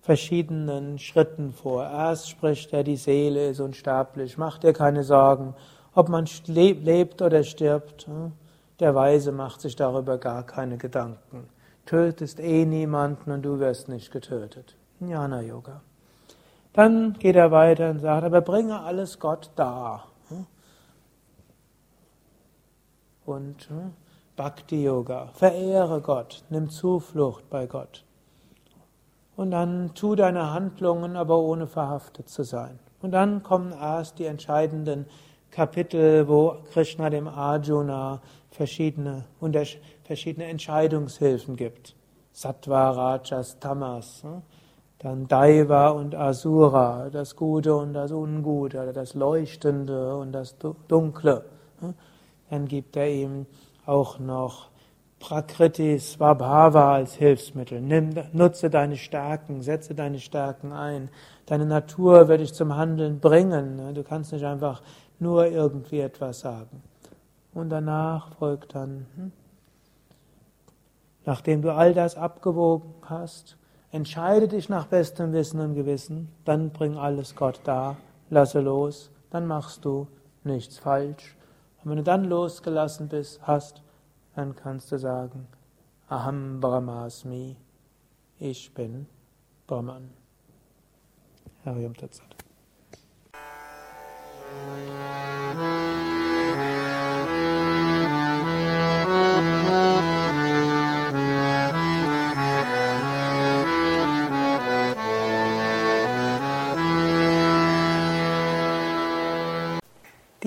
verschiedenen 0.00 0.98
Schritten 0.98 1.52
vor. 1.52 1.84
Erst 1.84 2.28
spricht 2.28 2.72
er, 2.72 2.82
die 2.82 2.96
Seele 2.96 3.48
ist 3.48 3.60
unsterblich, 3.60 4.36
mach 4.38 4.58
dir 4.58 4.72
keine 4.72 5.04
Sorgen, 5.04 5.54
ob 5.94 6.08
man 6.08 6.26
lebt 6.46 7.22
oder 7.22 7.42
stirbt. 7.44 8.06
Hm? 8.06 8.32
Der 8.80 8.94
Weise 8.94 9.32
macht 9.32 9.60
sich 9.60 9.76
darüber 9.76 10.18
gar 10.18 10.44
keine 10.44 10.78
Gedanken. 10.78 11.48
Tötest 11.86 12.40
eh 12.40 12.64
niemanden 12.64 13.30
und 13.30 13.42
du 13.42 13.58
wirst 13.58 13.88
nicht 13.88 14.10
getötet. 14.10 14.76
Jnana 15.00 15.40
Yoga. 15.40 15.80
Dann 16.72 17.14
geht 17.14 17.36
er 17.36 17.50
weiter 17.50 17.90
und 17.90 18.00
sagt, 18.00 18.24
aber 18.24 18.40
bringe 18.40 18.80
alles 18.80 19.18
Gott 19.18 19.50
dar. 19.56 20.08
Hm? 20.28 20.46
Und 23.26 23.68
hm? 23.68 23.92
Bhakti 24.36 24.82
Yoga. 24.84 25.28
Verehre 25.34 26.00
Gott, 26.00 26.42
nimm 26.48 26.70
Zuflucht 26.70 27.50
bei 27.50 27.66
Gott. 27.66 28.04
Und 29.36 29.50
dann 29.50 29.92
tu 29.94 30.14
deine 30.14 30.52
Handlungen, 30.52 31.16
aber 31.16 31.38
ohne 31.38 31.66
verhaftet 31.66 32.28
zu 32.28 32.42
sein. 32.42 32.78
Und 33.02 33.10
dann 33.12 33.42
kommen 33.42 33.72
erst 33.72 34.18
die 34.18 34.26
entscheidenden 34.26 35.06
Kapitel, 35.52 36.26
wo 36.26 36.56
Krishna 36.72 37.10
dem 37.10 37.28
Arjuna 37.28 38.22
verschiedene, 38.50 39.26
verschiedene 40.02 40.46
Entscheidungshilfen 40.46 41.56
gibt. 41.56 41.94
Sattva, 42.32 42.90
Rajas, 42.90 43.58
Tamas. 43.60 44.22
Hm? 44.22 44.42
Dann 44.98 45.28
Daiva 45.28 45.90
und 45.90 46.14
Asura, 46.14 47.10
das 47.10 47.36
Gute 47.36 47.76
und 47.76 47.92
das 47.92 48.12
Ungute, 48.12 48.92
das 48.94 49.12
Leuchtende 49.12 50.16
und 50.16 50.32
das 50.32 50.56
Dunkle. 50.88 51.44
Hm? 51.80 51.94
Dann 52.48 52.66
gibt 52.66 52.96
er 52.96 53.10
ihm 53.10 53.46
auch 53.84 54.18
noch 54.18 54.70
Prakriti 55.22 55.98
Swabhava 55.98 56.94
als 56.94 57.14
Hilfsmittel. 57.14 57.80
Nimm, 57.80 58.10
nutze 58.32 58.70
deine 58.70 58.96
Stärken, 58.96 59.62
setze 59.62 59.94
deine 59.94 60.18
Stärken 60.18 60.72
ein. 60.72 61.10
Deine 61.46 61.64
Natur 61.64 62.26
wird 62.26 62.40
dich 62.40 62.54
zum 62.54 62.74
Handeln 62.74 63.20
bringen. 63.20 63.94
Du 63.94 64.02
kannst 64.02 64.32
nicht 64.32 64.44
einfach 64.44 64.82
nur 65.22 65.46
irgendwie 65.46 66.00
etwas 66.00 66.40
sagen. 66.40 66.82
Und 67.54 67.70
danach 67.70 68.34
folgt 68.34 68.74
dann, 68.74 69.06
hm, 69.14 69.32
nachdem 71.24 71.62
du 71.62 71.72
all 71.72 71.94
das 71.94 72.16
abgewogen 72.16 72.94
hast, 73.02 73.56
entscheide 73.90 74.48
dich 74.48 74.68
nach 74.68 74.86
bestem 74.86 75.32
Wissen 75.32 75.60
und 75.60 75.74
Gewissen, 75.74 76.28
dann 76.44 76.70
bring 76.70 76.96
alles 76.96 77.36
Gott 77.36 77.60
da, 77.64 77.96
lasse 78.30 78.60
los, 78.60 79.10
dann 79.30 79.46
machst 79.46 79.84
du 79.84 80.08
nichts 80.44 80.78
falsch 80.78 81.36
und 81.84 81.90
wenn 81.90 81.96
du 81.96 82.04
dann 82.04 82.24
losgelassen 82.24 83.08
bist, 83.08 83.40
hast, 83.42 83.82
dann 84.34 84.54
kannst 84.54 84.92
du 84.92 84.98
sagen, 84.98 85.48
Aham 86.08 86.60
Brahmasmi, 86.60 87.56
ich 88.38 88.72
bin 88.74 89.06
Brahman. 89.66 90.10
Harium 91.64 91.94
Tatsat. 91.94 92.36